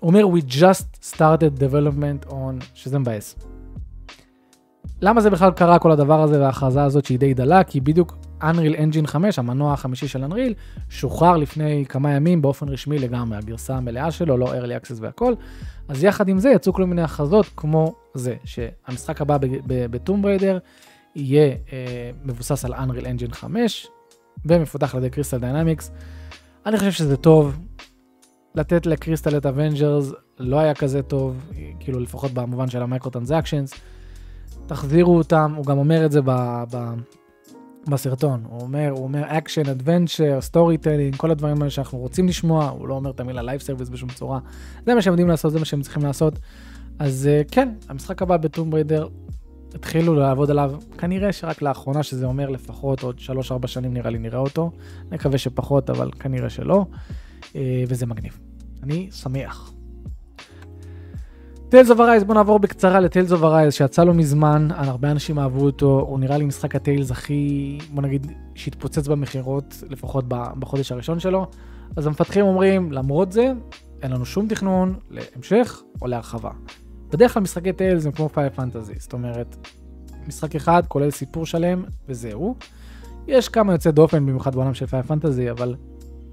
הוא 0.00 0.08
אומר, 0.08 0.38
We 0.38 0.52
just 0.52 1.12
started 1.14 1.60
development 1.60 2.30
on, 2.30 2.64
שזה 2.74 2.98
מבאס. 2.98 3.36
למה 5.00 5.20
זה 5.20 5.30
בכלל 5.30 5.50
קרה 5.50 5.78
כל 5.78 5.92
הדבר 5.92 6.22
הזה 6.22 6.40
וההכרזה 6.40 6.82
הזאת 6.82 7.04
שהיא 7.04 7.18
די 7.18 7.34
דלה? 7.34 7.64
כי 7.64 7.80
בדיוק 7.80 8.16
Unreal 8.40 8.76
Engine 8.76 9.06
5, 9.06 9.38
המנוע 9.38 9.72
החמישי 9.72 10.08
של 10.08 10.24
Unreal, 10.24 10.52
שוחרר 10.90 11.36
לפני 11.36 11.84
כמה 11.88 12.12
ימים 12.12 12.42
באופן 12.42 12.68
רשמי 12.68 12.98
לגמרי, 12.98 13.38
הגרסה 13.38 13.76
המלאה 13.76 14.10
שלו, 14.10 14.36
לא 14.36 14.46
early 14.46 14.84
access 14.84 14.96
והכל. 15.00 15.34
אז 15.88 16.04
יחד 16.04 16.28
עם 16.28 16.38
זה 16.38 16.50
יצאו 16.50 16.72
כל 16.72 16.84
מיני 16.84 17.02
הכרזות 17.02 17.46
כמו 17.56 17.94
זה, 18.14 18.34
שהמשחק 18.44 19.20
הבא 19.20 19.36
בטומב 19.66 20.22
ריידר 20.22 20.58
יהיה 21.16 21.54
אה, 21.72 22.10
מבוסס 22.24 22.64
על 22.64 22.74
Unreal 22.74 23.04
Engine 23.04 23.34
5 23.34 23.86
ומפותח 24.46 24.94
על 24.94 25.00
ידי 25.00 25.10
Crystal 25.10 25.38
Dynamics. 25.38 25.90
אני 26.66 26.78
חושב 26.78 26.92
שזה 26.92 27.16
טוב. 27.16 27.58
לתת 28.54 28.86
ל 28.86 28.92
Crystal 28.92 29.36
את 29.36 29.46
Avengers 29.46 30.12
לא 30.38 30.58
היה 30.58 30.74
כזה 30.74 31.02
טוב, 31.02 31.50
כאילו 31.80 32.00
לפחות 32.00 32.32
במובן 32.32 32.70
של 32.70 32.82
ה 32.82 33.10
microtransactions. 33.10 33.74
תחזירו 34.66 35.18
אותם, 35.18 35.54
הוא 35.56 35.66
גם 35.66 35.78
אומר 35.78 36.06
את 36.06 36.12
זה 36.12 36.20
ב, 36.24 36.30
ב, 36.70 36.94
בסרטון, 37.88 38.44
הוא 38.48 38.60
אומר, 38.60 38.90
הוא 38.90 39.04
אומר 39.04 39.22
action, 39.26 39.68
adventure, 39.68 40.40
storytelling, 40.40 41.16
כל 41.16 41.30
הדברים 41.30 41.56
האלה 41.58 41.70
שאנחנו 41.70 41.98
רוצים 41.98 42.28
לשמוע, 42.28 42.68
הוא 42.68 42.88
לא 42.88 42.94
אומר 42.94 43.10
את 43.10 43.20
המילה 43.20 43.42
live 43.42 43.60
service 43.60 43.88
בשום 43.88 44.08
צורה. 44.08 44.38
זה 44.86 44.94
מה 44.94 45.02
שהם 45.02 45.12
יודעים 45.12 45.28
לעשות, 45.28 45.52
זה 45.52 45.58
מה 45.58 45.64
שהם 45.64 45.82
צריכים 45.82 46.02
לעשות. 46.02 46.38
אז 46.98 47.28
אה, 47.32 47.42
כן, 47.50 47.68
המשחק 47.88 48.22
הבא 48.22 48.36
בטומב 48.36 48.70
ריידר, 48.70 49.08
התחילו 49.74 50.14
לעבוד 50.14 50.50
עליו, 50.50 50.74
כנראה 50.98 51.32
שרק 51.32 51.62
לאחרונה, 51.62 52.02
שזה 52.02 52.26
אומר 52.26 52.48
לפחות 52.48 53.02
עוד 53.02 53.18
3-4 53.64 53.66
שנים 53.66 53.94
נראה 53.94 54.10
לי 54.10 54.18
נראה 54.18 54.38
אותו. 54.38 54.70
אני 55.08 55.16
מקווה 55.16 55.38
שפחות, 55.38 55.90
אבל 55.90 56.10
כנראה 56.10 56.50
שלא, 56.50 56.86
אה, 57.56 57.84
וזה 57.88 58.06
מגניב. 58.06 58.38
אני 58.82 59.08
שמח. 59.12 59.73
Tales 61.68 61.90
of 61.90 62.00
Arise, 62.00 62.24
בוא 62.24 62.34
נעבור 62.34 62.58
בקצרה 62.58 63.00
ל 63.00 63.05
Tales 63.05 63.32
of 63.32 63.42
Arise 63.42 63.74
שיצא 63.74 64.04
לו 64.04 64.14
מזמן, 64.14 64.68
הרבה 64.70 65.10
אנשים 65.10 65.38
אהבו 65.38 65.64
אותו, 65.64 66.00
הוא 66.08 66.18
נראה 66.18 66.38
לי 66.38 66.44
משחק 66.44 66.76
ה 66.76 66.82
Tales 66.82 67.10
הכי, 67.10 67.78
בוא 67.90 68.02
נגיד, 68.02 68.32
שהתפוצץ 68.54 69.08
במכירות, 69.08 69.84
לפחות 69.90 70.24
בחודש 70.28 70.92
הראשון 70.92 71.20
שלו. 71.20 71.46
אז 71.96 72.06
המפתחים 72.06 72.44
אומרים, 72.44 72.92
למרות 72.92 73.32
זה, 73.32 73.52
אין 74.02 74.12
לנו 74.12 74.24
שום 74.24 74.48
תכנון 74.48 74.94
להמשך 75.10 75.82
או 76.02 76.06
להרחבה. 76.06 76.50
בדרך 77.12 77.34
כלל 77.34 77.42
משחקי 77.42 77.72
Tales 77.72 78.06
הם 78.06 78.12
כמו 78.12 78.28
Final 78.28 78.50
Fantasy, 78.50 78.94
זאת 78.98 79.12
אומרת, 79.12 79.56
משחק 80.26 80.54
אחד 80.56 80.82
כולל 80.88 81.10
סיפור 81.10 81.46
שלם 81.46 81.84
וזהו. 82.08 82.54
יש 83.26 83.48
כמה 83.48 83.72
יוצאי 83.72 83.92
דופן 83.92 84.26
במיוחד 84.26 84.54
בעולם 84.54 84.74
של 84.74 84.86
Final 84.86 85.02
Fantasy, 85.02 85.50
אבל 85.50 85.74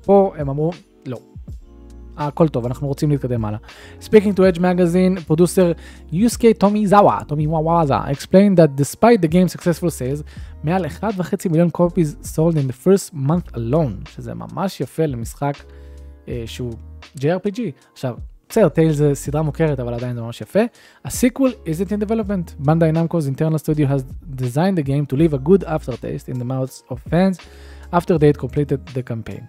פה 0.06 0.34
הם 0.38 0.50
אמרו, 0.50 0.72
לא, 1.06 1.20
הכל 2.17 2.49
טוב, 2.49 2.67
אנחנו 2.67 2.89
רוצים 2.89 3.11
להתקדם 3.11 3.45
הלאה. 3.45 3.59
Speaking 4.01 4.37
to 4.37 4.55
Edge 4.55 4.59
Magazine, 4.59 5.21
פרודוסר 5.27 5.73
יוסקי 6.13 6.55
טומי 6.55 6.87
זאווה, 6.87 7.19
טומי 7.27 7.47
וואווזה, 7.47 7.99
explained 7.99 8.57
that 8.57 8.81
despite 8.81 9.21
the 9.23 9.29
game's 9.29 9.53
successful 9.53 9.89
sales, 9.89 10.23
מעל 10.65 10.87
1.5 10.87 11.49
מיליון 11.51 11.69
copies 11.77 12.27
sold 12.37 12.55
in 12.55 12.71
the 12.71 12.87
first 12.87 13.15
month 13.15 13.57
alone, 13.57 14.11
שזה 14.11 14.35
ממש 14.35 14.81
יפה 14.81 15.07
למשחק 15.07 15.55
אה, 16.29 16.43
שהוא 16.47 16.73
JRPG. 17.19 17.61
עכשיו, 17.93 18.17
בסדר, 18.49 18.69
טייל 18.69 18.93
זה 18.93 19.15
סדרה 19.15 19.43
מוכרת, 19.43 19.81
אבל 19.81 19.95
עדיין 19.95 20.15
זה 20.15 20.23
ממש 20.23 20.41
יפה. 20.41 20.61
A 21.07 21.11
sequel 21.11 21.51
isn't 21.67 21.91
in 21.91 22.09
development. 22.09 22.67
Bandai 22.67 22.93
Namco's 22.93 23.27
internal 23.27 23.59
studio 23.59 23.87
has 23.87 24.05
designed 24.37 24.79
the 24.79 24.87
game 24.87 25.07
to 25.07 25.17
leave 25.17 25.35
a 25.35 25.39
good 25.39 25.65
aftertaste 25.65 26.29
in 26.29 26.39
the 26.39 26.45
mouths 26.45 26.83
of 26.91 26.99
fans 27.11 27.39
after 27.93 28.19
they 28.19 28.29
had 28.33 28.39
completed 28.39 28.81
the 28.95 29.03
campaign. 29.03 29.49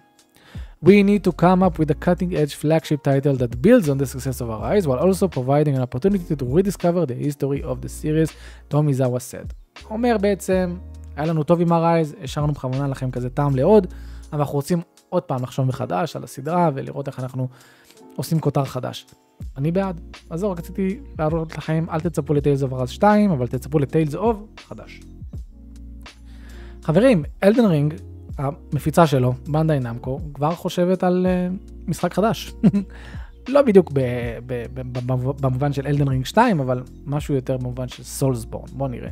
We 0.89 1.01
need 1.01 1.23
to 1.23 1.31
come 1.31 1.63
up 1.63 1.79
with 1.79 1.89
a 1.91 1.99
cutting 2.05 2.35
edge 2.35 2.55
flagship 2.55 3.01
title 3.03 3.35
that 3.41 3.61
builds 3.61 3.87
on 3.87 3.97
the 4.01 4.05
success 4.05 4.41
of 4.41 4.49
Arise 4.49 4.85
while 4.85 4.99
also 5.07 5.29
providing 5.29 5.75
an 5.77 5.83
opportunity 5.87 6.35
to 6.35 6.45
rediscover 6.57 7.05
the 7.05 7.17
history 7.25 7.61
of 7.63 7.75
the 7.83 7.87
series, 7.87 8.29
Tomizawa 8.69 9.21
said. 9.21 9.53
אומר 9.89 10.17
בעצם, 10.21 10.75
היה 11.15 11.25
לנו 11.25 11.43
טוב 11.43 11.61
עם 11.61 11.71
Arise, 11.71 12.23
השארנו 12.23 12.53
בכוונה 12.53 12.87
לכם 12.87 13.11
כזה 13.11 13.29
טעם 13.29 13.55
לעוד, 13.55 13.87
אבל 14.31 14.39
אנחנו 14.39 14.55
רוצים 14.55 14.81
עוד 15.09 15.23
פעם 15.23 15.43
לחשוב 15.43 15.65
מחדש 15.65 16.15
על 16.15 16.23
הסדרה 16.23 16.69
ולראות 16.75 17.07
איך 17.07 17.19
אנחנו 17.19 17.47
עושים 18.15 18.39
כותר 18.39 18.65
חדש. 18.65 19.05
אני 19.57 19.71
בעד. 19.71 20.01
אז 20.29 20.39
זהו, 20.39 20.51
רציתי 20.51 20.99
להראות 21.19 21.57
לכם, 21.57 21.85
אל 21.91 21.99
תצפו 21.99 22.33
ל 22.33 22.38
Tales 22.38 22.63
of 22.63 22.73
Arise 22.73 22.89
2, 22.89 23.31
אבל 23.31 23.47
תצפו 23.47 23.79
ל 23.79 23.85
Tales 23.85 24.15
of 24.15 24.37
חדש. 24.67 25.01
חברים, 26.81 27.23
Elden 27.43 27.65
Ring 27.65 27.93
המפיצה 28.37 29.07
שלו, 29.07 29.33
Bandai 29.47 29.79
Namco, 29.79 30.19
כבר 30.33 30.55
חושבת 30.55 31.03
על 31.03 31.25
אה, 31.25 31.89
משחק 31.89 32.13
חדש. 32.13 32.53
לא 33.47 33.61
בדיוק 33.61 33.91
במובן 35.41 35.73
של 35.73 35.87
Elden 35.87 36.07
Ring 36.07 36.25
2, 36.25 36.59
אבל 36.59 36.83
משהו 37.05 37.35
יותר 37.35 37.57
במובן 37.57 37.87
של 37.87 38.03
Soulsborne. 38.03 38.67
בוא 38.71 38.87
נראה. 38.87 39.09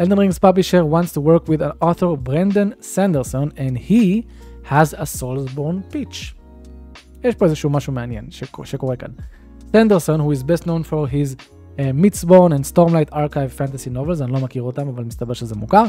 אלדן 0.00 0.18
רינג's 0.18 0.38
publisher 0.38 0.84
wants 0.84 1.12
to 1.12 1.20
work 1.20 1.48
with 1.48 1.60
an 1.60 1.72
author 1.80 2.16
Brandon 2.28 2.72
Sanderson 2.80 3.52
and 3.56 3.78
he 3.78 4.26
has 4.70 4.92
a 4.92 5.06
Soulsborne 5.18 5.92
pitch. 5.92 6.34
יש 7.24 7.34
פה 7.34 7.44
איזשהו 7.44 7.70
משהו 7.70 7.92
מעניין 7.92 8.26
שקורה 8.64 8.96
כאן. 8.96 9.10
סנדרסון, 9.72 10.20
who 10.20 10.34
is 10.34 10.42
best 10.42 10.64
known 10.64 10.90
for 10.90 11.12
his 11.12 11.36
מיטסבורן 11.93 12.53
and 12.53 12.65
Stormlight 12.73 13.13
Archive 13.13 13.59
Fantasy 13.59 13.95
Novels, 13.95 14.23
אני 14.23 14.31
לא 14.31 14.39
מכיר 14.39 14.63
אותם, 14.63 14.87
אבל 14.87 15.03
מסתבר 15.03 15.33
שזה 15.33 15.55
מוכר. 15.55 15.83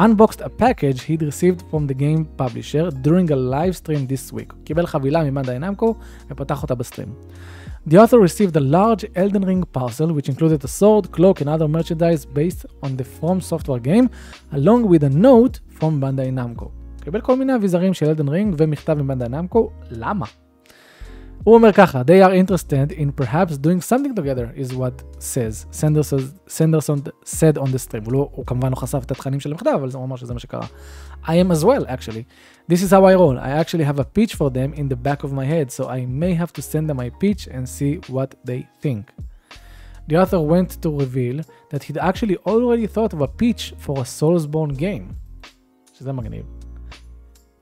Unboxed 0.00 0.40
a 0.40 0.62
package 0.62 1.00
he'd 1.00 1.22
received 1.22 1.62
from 1.70 1.90
the 1.90 1.94
game 1.94 2.42
publisher 2.42 2.90
during 2.90 3.30
a 3.30 3.36
live 3.36 3.76
stream 3.76 4.12
this 4.12 4.32
week. 4.34 4.54
קיבל 4.64 4.86
חבילה 4.86 5.24
ממאנדה 5.24 5.58
נמקו 5.58 5.94
ופתח 6.30 6.62
אותה 6.62 6.74
בסטרים. 6.74 7.14
The 7.88 7.92
author 7.92 8.18
received 8.18 8.56
a 8.56 8.60
large 8.60 9.04
Elden 9.16 9.44
Ring 9.50 9.62
parcel 9.78 10.08
which 10.16 10.28
included 10.28 10.62
a 10.64 10.68
sword, 10.68 11.10
cloak 11.12 11.40
and 11.40 11.48
other 11.48 11.68
merchandise 11.76 12.26
based 12.26 12.66
on 12.84 12.90
the 12.98 13.06
From 13.20 13.40
Software 13.40 13.82
game, 13.90 14.06
along 14.52 14.84
with 14.90 15.02
a 15.02 15.08
note 15.08 15.60
from 15.78 15.92
Bandai 16.02 16.30
Namco. 16.30 16.68
קיבל 17.00 17.20
כל 17.20 17.36
מיני 17.36 17.54
אביזרים 17.54 17.94
של 17.94 18.06
אלדן 18.06 18.28
רינג 18.28 18.54
ומכתב 18.58 19.02
מבנדה 19.02 19.28
נמקו, 19.28 19.70
למה? 19.90 20.26
הוא 21.44 21.54
אומר 21.54 21.72
ככה, 21.72 22.02
they 22.02 22.22
are 22.26 22.32
interested 22.32 22.92
in 22.92 23.22
perhaps 23.22 23.56
doing 23.56 23.80
something 23.80 24.14
together 24.14 24.50
is 24.56 24.74
what 24.74 25.02
says, 25.18 25.66
סנדרסון 26.46 26.98
said 27.24 27.56
on 27.56 27.66
the 27.66 27.88
stream, 27.88 28.04
הוא, 28.04 28.12
לא, 28.12 28.28
הוא 28.32 28.46
כמובן 28.46 28.70
לא 28.70 28.76
חשף 28.76 29.04
את 29.04 29.10
התכנים 29.10 29.40
של 29.40 29.52
המכתב, 29.52 29.70
אבל 29.74 29.88
הוא 29.94 30.04
אמר 30.04 30.16
שזה 30.16 30.34
מה 30.34 30.40
שקרה. 30.40 30.66
I 31.24 31.28
am 31.28 31.50
as 31.50 31.64
well 31.64 31.86
actually. 31.86 32.24
This 32.68 32.82
is 32.82 32.90
how 32.90 33.04
I 33.04 33.14
roll. 33.14 33.38
I 33.38 33.50
actually 33.50 33.84
have 33.84 33.98
a 33.98 34.04
pitch 34.04 34.34
for 34.34 34.50
them 34.50 34.72
in 34.74 34.88
the 34.88 34.96
back 34.96 35.24
of 35.24 35.32
my 35.32 35.46
head, 35.46 35.70
so 35.70 35.88
I 35.88 36.06
may 36.06 36.34
have 36.34 36.52
to 36.52 36.62
send 36.62 36.88
them 36.88 36.96
my 36.96 37.10
pitch 37.22 37.48
and 37.54 37.68
see 37.68 37.92
what 38.14 38.30
they 38.48 38.60
think. 38.82 39.04
The 40.08 40.16
author 40.22 40.40
went 40.54 40.70
to 40.82 40.88
reveal 41.04 41.36
that 41.70 41.84
he'd 41.84 41.98
actually 42.10 42.36
already 42.52 42.86
thought 42.94 43.12
of 43.16 43.20
a 43.20 43.30
pitch 43.42 43.62
for 43.84 43.94
a 44.00 44.06
Soulsborne 44.18 44.76
game. 44.76 45.14
שזה 46.00 46.12
מגניב. 46.12 46.53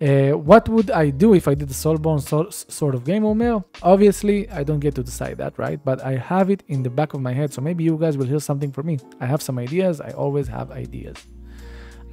Uh, 0.03 0.31
what 0.51 0.67
would 0.67 0.89
I 0.91 1.11
do 1.23 1.33
if 1.33 1.45
I 1.47 1.53
did 1.53 1.69
a 1.69 1.77
Soulborne 1.83 2.21
so, 2.21 2.49
sort 2.49 2.93
of 2.93 3.01
game, 3.05 3.23
Omer? 3.31 3.63
Obviously, 3.81 4.49
I 4.49 4.61
don't 4.67 4.81
get 4.85 4.93
to 4.95 5.03
decide 5.11 5.37
that, 5.37 5.53
right? 5.57 5.79
But 5.89 5.97
I 6.03 6.13
have 6.31 6.49
it 6.49 6.61
in 6.67 6.79
the 6.83 6.89
back 6.99 7.13
of 7.13 7.21
my 7.21 7.33
head, 7.39 7.49
so 7.53 7.61
maybe 7.61 7.81
you 7.85 7.95
guys 7.97 8.17
will 8.17 8.29
hear 8.33 8.43
something 8.49 8.71
from 8.75 8.85
me. 8.87 8.95
I 9.21 9.25
have 9.33 9.41
some 9.41 9.57
ideas, 9.67 10.01
I 10.01 10.11
always 10.23 10.47
have 10.47 10.71
ideas. 10.71 11.17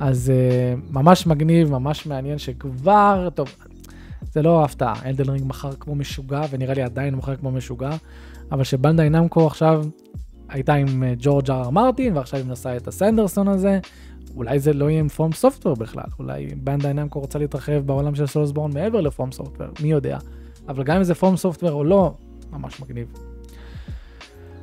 אז 0.01 0.33
uh, 0.33 0.81
ממש 0.91 1.27
מגניב, 1.27 1.71
ממש 1.71 2.07
מעניין 2.07 2.39
שכבר, 2.39 3.29
טוב, 3.35 3.49
זה 4.33 4.43
לא 4.43 4.65
הפתעה, 4.65 4.95
אלדן 5.05 5.31
רינג 5.31 5.47
מכר 5.47 5.73
כמו 5.73 5.95
משוגע, 5.95 6.43
ונראה 6.51 6.75
לי 6.75 6.83
עדיין 6.83 7.15
מכר 7.15 7.37
כמו 7.37 7.51
משוגע, 7.51 7.91
אבל 8.53 8.65
ש 8.65 8.76
Bandai 8.76 9.11
Namco 9.11 9.47
עכשיו 9.47 9.85
הייתה 10.49 10.75
עם 10.75 11.03
אה, 11.03 11.15
ג'ורג' 11.19 11.51
אר 11.51 11.61
אר 11.61 11.71
מרטין, 11.71 12.17
ועכשיו 12.17 12.39
היא 12.39 12.47
מנסה 12.47 12.77
את 12.77 12.89
ה 12.89 12.95
Sanderson 12.95 13.49
הזה, 13.49 13.79
אולי 14.37 14.59
זה 14.59 14.73
לא 14.73 14.91
יהיה 14.91 15.01
עם 15.01 15.09
FromSoftware 15.09 15.77
בכלל, 15.77 16.05
אולי 16.19 16.47
Bandai 16.47 16.93
Namco 16.93 17.21
רוצה 17.21 17.39
להתרחב 17.39 17.79
בעולם 17.87 18.15
של 18.15 18.27
Soulsborne 18.27 18.73
מעבר 18.75 19.01
ל 19.01 19.33
FromSoftware, 19.33 19.69
מי 19.83 19.91
יודע. 19.91 20.19
אבל 20.69 20.85
גם 20.85 20.97
אם 20.97 21.05
זה 21.05 21.15
FromSoftware 21.15 21.73
או 21.73 21.85
לא, 21.85 22.15
ממש 22.53 22.81
מגניב. 22.81 23.13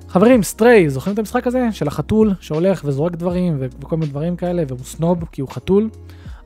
חברים, 0.08 0.44
Stray, 0.44 0.90
זוכרים 0.90 1.14
את 1.14 1.20
המשחק 1.20 1.48
הזה? 1.48 1.68
של 1.72 1.88
החתול 1.88 2.34
שהולך 2.40 2.82
וזורק 2.86 3.16
דברים 3.16 3.58
וכל 3.60 3.98
מיני 3.98 4.12
דברים 4.12 4.36
כאלה, 4.36 4.64
והוא 4.68 4.80
סנוב 4.84 5.26
כי 5.32 5.42
הוא 5.42 5.50
חתול? 5.50 5.90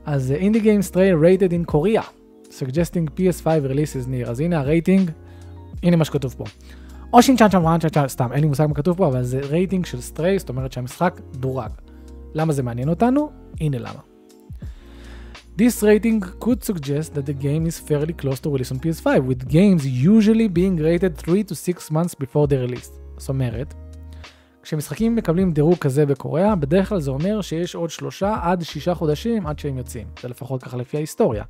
אז 0.04 0.32
indie 0.32 0.60
game 0.60 0.82
Stray 0.82 1.12
rated 1.12 1.50
in 1.50 1.72
Korea, 1.72 2.02
suggesting 2.48 3.18
PS5 3.18 3.44
releases 3.44 4.06
near. 4.08 4.30
אז 4.30 4.40
הנה 4.40 4.60
הרייטינג, 4.60 5.10
הנה 5.82 5.96
מה 5.96 6.04
שכתוב 6.04 6.34
פה. 6.38 6.44
או 7.12 7.22
שינצ'אן 7.22 7.48
למה 12.34 12.52
זה 12.52 12.62
מעניין 12.62 12.88
אותנו? 12.88 13.30
הנה 13.60 13.78
למה. 13.78 14.00
This 15.58 15.82
rating 15.82 16.44
could 16.44 16.64
suggest 16.64 17.14
that 17.14 17.26
the 17.26 17.34
game 17.34 17.66
is 17.66 17.78
fairly 17.78 18.14
close 18.22 18.40
to 18.40 18.48
release 18.48 18.72
on 18.72 18.78
PS5, 18.78 19.06
with 19.28 19.48
games 19.48 19.86
usually 19.86 20.48
being 20.48 20.76
rated 20.78 21.16
3 21.18 21.44
to 21.44 21.54
6 21.54 21.90
months 21.90 22.14
before 22.14 22.46
the 22.46 22.68
release. 22.68 22.90
זאת 23.18 23.28
אומרת, 23.28 23.74
כשמשחקים 24.62 25.16
מקבלים 25.16 25.52
דירוג 25.52 25.78
כזה 25.78 26.06
בקוריאה, 26.06 26.56
בדרך 26.56 26.88
כלל 26.88 27.00
זה 27.00 27.10
אומר 27.10 27.40
שיש 27.40 27.74
עוד 27.74 27.90
שלושה 27.90 28.36
עד 28.42 28.62
שישה 28.62 28.94
חודשים 28.94 29.46
עד 29.46 29.58
שהם 29.58 29.78
יוצאים. 29.78 30.06
זה 30.22 30.28
לפחות 30.28 30.62
ככה 30.62 30.76
לפי 30.76 30.96
ההיסטוריה. 30.96 31.44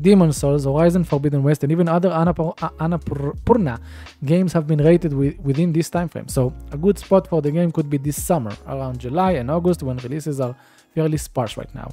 Demon 0.00 0.32
Souls, 0.32 0.64
Horizon 0.64 1.04
Forbidden 1.04 1.42
West, 1.42 1.62
and 1.62 1.70
even 1.70 1.88
other 1.88 2.10
Annapurna 2.10 3.78
games 4.24 4.52
have 4.52 4.66
been 4.66 4.82
rated 4.90 5.12
within 5.48 5.72
this 5.72 5.88
time 5.88 6.08
frame. 6.08 6.28
So 6.28 6.52
a 6.72 6.76
good 6.76 6.98
spot 6.98 7.28
for 7.28 7.40
the 7.40 7.52
game 7.52 7.70
could 7.70 7.88
be 7.88 7.98
this 7.98 8.18
summer, 8.30 8.54
around 8.66 8.98
July 8.98 9.32
and 9.40 9.50
August, 9.50 9.82
when 9.82 9.96
releases 9.98 10.40
are 10.40 10.54
fairly 10.94 11.16
sparse 11.16 11.56
right 11.56 11.74
now. 11.74 11.88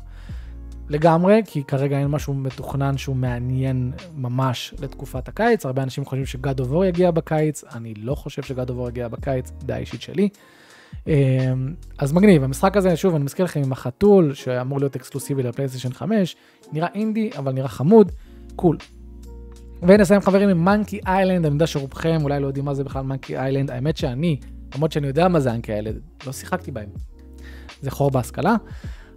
לגמרי, 0.89 1.41
כי 1.45 1.63
כרגע 1.63 1.99
אין 1.99 2.07
משהו 2.07 2.33
מתוכנן 2.33 2.97
שהוא 2.97 3.15
מעניין 3.15 3.91
ממש 4.15 4.73
לתקופת 4.79 5.27
הקיץ. 5.27 5.65
הרבה 5.65 5.83
אנשים 5.83 6.05
חושבים 6.05 6.25
שגד 6.25 6.59
אובור 6.59 6.85
יגיע 6.85 7.11
בקיץ, 7.11 7.63
אני 7.75 7.93
לא 7.93 8.15
חושב 8.15 8.43
שגד 8.43 8.69
אובור 8.69 8.89
יגיע 8.89 9.07
בקיץ, 9.07 9.51
דעה 9.65 9.77
אישית 9.77 10.01
שלי. 10.01 10.29
אמ, 11.06 11.12
אז 11.98 12.12
מגניב, 12.12 12.44
המשחק 12.44 12.76
הזה, 12.76 12.96
שוב, 12.96 13.14
אני 13.14 13.24
מזכיר 13.24 13.44
לכם 13.44 13.62
עם 13.64 13.72
החתול, 13.72 14.34
שאמור 14.34 14.78
להיות 14.78 14.96
אקסקלוסיבי 14.96 15.42
לפלייסטיישן 15.42 15.92
5, 15.92 16.36
נראה 16.72 16.88
אינדי, 16.94 17.30
אבל 17.38 17.52
נראה 17.52 17.68
חמוד, 17.68 18.12
קול. 18.56 18.76
ונסיים 19.82 20.20
חברים 20.20 20.48
עם 20.48 20.64
מנקי 20.64 21.00
איילנד, 21.06 21.46
אני 21.46 21.54
יודע 21.54 21.66
שרובכם 21.66 22.18
אולי 22.22 22.40
לא 22.40 22.46
יודעים 22.46 22.64
מה 22.64 22.74
זה 22.74 22.84
בכלל 22.84 23.02
מנקי 23.02 23.38
איילנד, 23.38 23.70
האמת 23.70 23.96
שאני, 23.96 24.36
למרות 24.74 24.92
שאני 24.92 25.06
יודע 25.06 25.28
מה 25.28 25.40
זה 25.40 25.52
מנקי 25.52 25.72
איילנד, 25.72 26.00
לא 26.26 26.32
שיחקתי 26.32 26.70
בהם. 26.70 26.88
זה 27.82 27.90
חור 27.90 28.10
בהשכלה. 28.10 28.56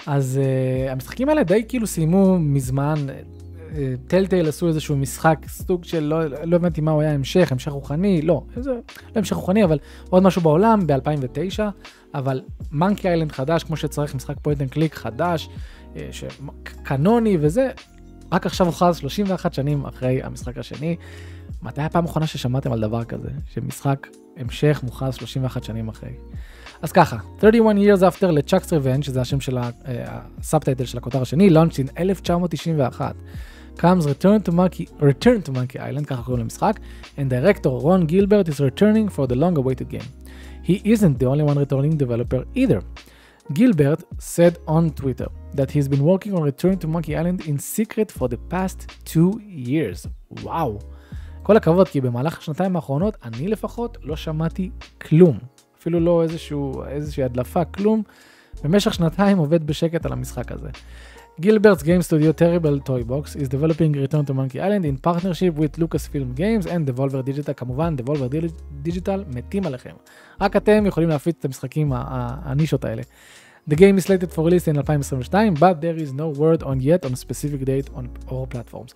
אז 0.08 0.40
uh, 0.42 0.92
המשחקים 0.92 1.30
האלה 1.30 1.44
די 1.44 1.64
כאילו 1.68 1.88
סיימו 1.88 2.40
מזמן, 2.40 2.96
טלטייל 4.08 4.46
uh, 4.46 4.50
עשו 4.50 4.68
איזשהו 4.68 4.98
משחק, 4.98 5.38
סוג 5.48 5.84
של, 5.84 6.04
לא, 6.04 6.26
לא 6.26 6.56
הבנתי 6.56 6.82
מה 6.82 6.92
הוא 6.92 7.02
היה 7.02 7.12
המשך, 7.12 7.52
המשך 7.52 7.72
רוחני, 7.72 8.22
לא, 8.22 8.44
זה 8.56 8.72
לא 8.72 8.80
המשך 9.16 9.36
רוחני, 9.36 9.64
אבל 9.64 9.80
עוד 10.10 10.24
משהו 10.24 10.42
בעולם 10.42 10.88
ב-2009, 10.88 11.60
אבל 12.14 12.42
Monkey 12.72 13.08
Island 13.08 13.32
חדש, 13.32 13.64
כמו 13.64 13.78
שצריך, 13.78 14.16
משחק 14.16 14.36
point 14.42 14.62
and 14.62 14.70
click 14.70 14.96
חדש, 14.96 15.50
אה, 15.96 15.98
קנוני 16.84 17.38
וזה, 17.42 17.70
רק 18.32 18.46
עכשיו 18.46 18.68
הוכרז 18.68 18.98
31 18.98 19.54
שנים 19.54 19.86
אחרי 19.86 20.24
המשחק 20.24 20.58
השני. 20.58 20.96
מתי 21.64 21.82
הפעם 21.82 22.06
האחרונה 22.06 22.28
ששמעתם 22.28 22.72
על 22.72 22.82
דבר 22.82 23.04
כזה, 23.04 23.30
שמשחק 23.54 24.08
המשך 24.38 24.82
מוכרז 24.84 25.16
31 25.16 25.64
שנים 25.64 25.88
אחרי? 25.88 26.10
אז 26.82 26.92
ככה, 26.92 27.18
31 27.40 27.76
years 27.76 28.14
after 28.14 28.26
LeChuck's 28.26 28.69
Revenge 28.69 29.02
שזה 29.02 29.22
השם 29.22 29.40
של 29.40 29.58
ה 29.88 29.99
subtitle 29.99 30.86
של 30.86 30.98
הכותר 30.98 31.22
השני, 31.22 31.50
launched 31.50 31.74
in 31.74 32.00
1991. 32.00 33.16
Comes 33.82 34.06
Return 34.06 34.42
to 34.42 34.52
Monkey, 34.52 34.86
Return 35.00 35.42
to 35.42 35.52
Monkey 35.52 35.80
Island, 35.80 36.06
ככה 36.08 36.24
קוראים 36.24 36.44
למשחק, 36.44 36.80
and 37.18 37.32
director 37.32 37.68
Ron 37.68 38.06
Gilbert 38.06 38.50
is 38.50 38.52
returning 38.52 39.16
for 39.16 39.28
the 39.28 39.36
long 39.36 39.58
awaited 39.58 39.90
game. 39.90 40.30
He 40.70 40.82
isn't 40.86 41.20
the 41.20 41.26
only 41.26 41.44
one 41.44 41.58
returning 41.58 41.98
developer 41.98 42.44
either. 42.56 42.82
Gilbert 43.54 44.04
said 44.20 44.58
on 44.68 44.92
Twitter 45.02 45.30
that 45.56 45.72
he's 45.72 45.88
been 45.88 46.04
working 46.04 46.34
on 46.38 46.44
Return 46.44 46.78
to 46.78 46.88
Monkey 46.88 47.16
Island 47.16 47.40
in 47.48 47.58
secret 47.58 48.12
for 48.12 48.28
the 48.28 48.40
past 48.52 48.80
two 49.06 49.32
years. 49.68 50.08
וואו. 50.32 50.80
כל 51.44 51.58
הכבוד, 51.58 51.88
כי 51.88 52.02
במהלך 52.02 52.38
השנתיים 52.38 52.76
האחרונות, 52.76 53.18
אני 53.24 53.48
לפחות 53.48 53.98
לא 54.04 54.16
שמעתי 54.16 54.70
כלום. 55.02 55.38
אפילו 55.80 56.00
לא 56.00 56.24
איזשהו, 56.24 56.84
איזושהי 56.88 57.24
הדלפה, 57.24 57.66
כלום. 57.66 58.04
במשך 58.64 58.94
שנתיים 58.94 59.38
עובד 59.38 59.68
בשקט 59.68 60.06
על 60.06 60.12
המשחק 60.12 60.52
הזה. 60.52 60.70
גילברט's 61.40 61.84
Game 61.84 62.02
Studio 62.02 62.32
Terrible 62.34 62.80
Toy 62.90 63.04
Box 63.12 63.36
is 63.36 63.48
developing 63.48 63.92
Return 63.94 64.26
to 64.26 64.34
Monkey 64.34 64.60
Island 64.60 64.84
in 64.84 64.98
partnership 64.98 65.54
with 65.62 65.72
Lucasfilm 65.82 66.36
Games 66.36 66.66
and 66.66 66.86
Devolver 66.86 67.24
Digital, 67.24 67.54
כמובן 67.54 67.96
Devolver 67.96 68.34
Digital 68.86 69.36
מתים 69.36 69.66
עליכם. 69.66 69.94
רק 70.42 70.56
אתם 70.56 70.86
יכולים 70.86 71.10
להפיץ 71.10 71.36
את 71.40 71.46
המשחקים 71.46 71.92
הנישות 71.96 72.86
האלה. 72.86 73.02
The 73.70 73.76
game 73.76 73.98
is 73.98 74.06
slated 74.06 74.34
for 74.34 74.44
release 74.50 74.68
in 74.68 74.78
2022, 74.78 75.54
but 75.60 75.82
there 75.82 75.98
is 75.98 76.14
no 76.14 76.40
word 76.40 76.64
on 76.64 76.80
yet 76.82 77.06
on 77.06 77.16
specific 77.16 77.66
date 77.66 77.90
on 77.96 78.32
all 78.32 78.56
platforms. 78.56 78.94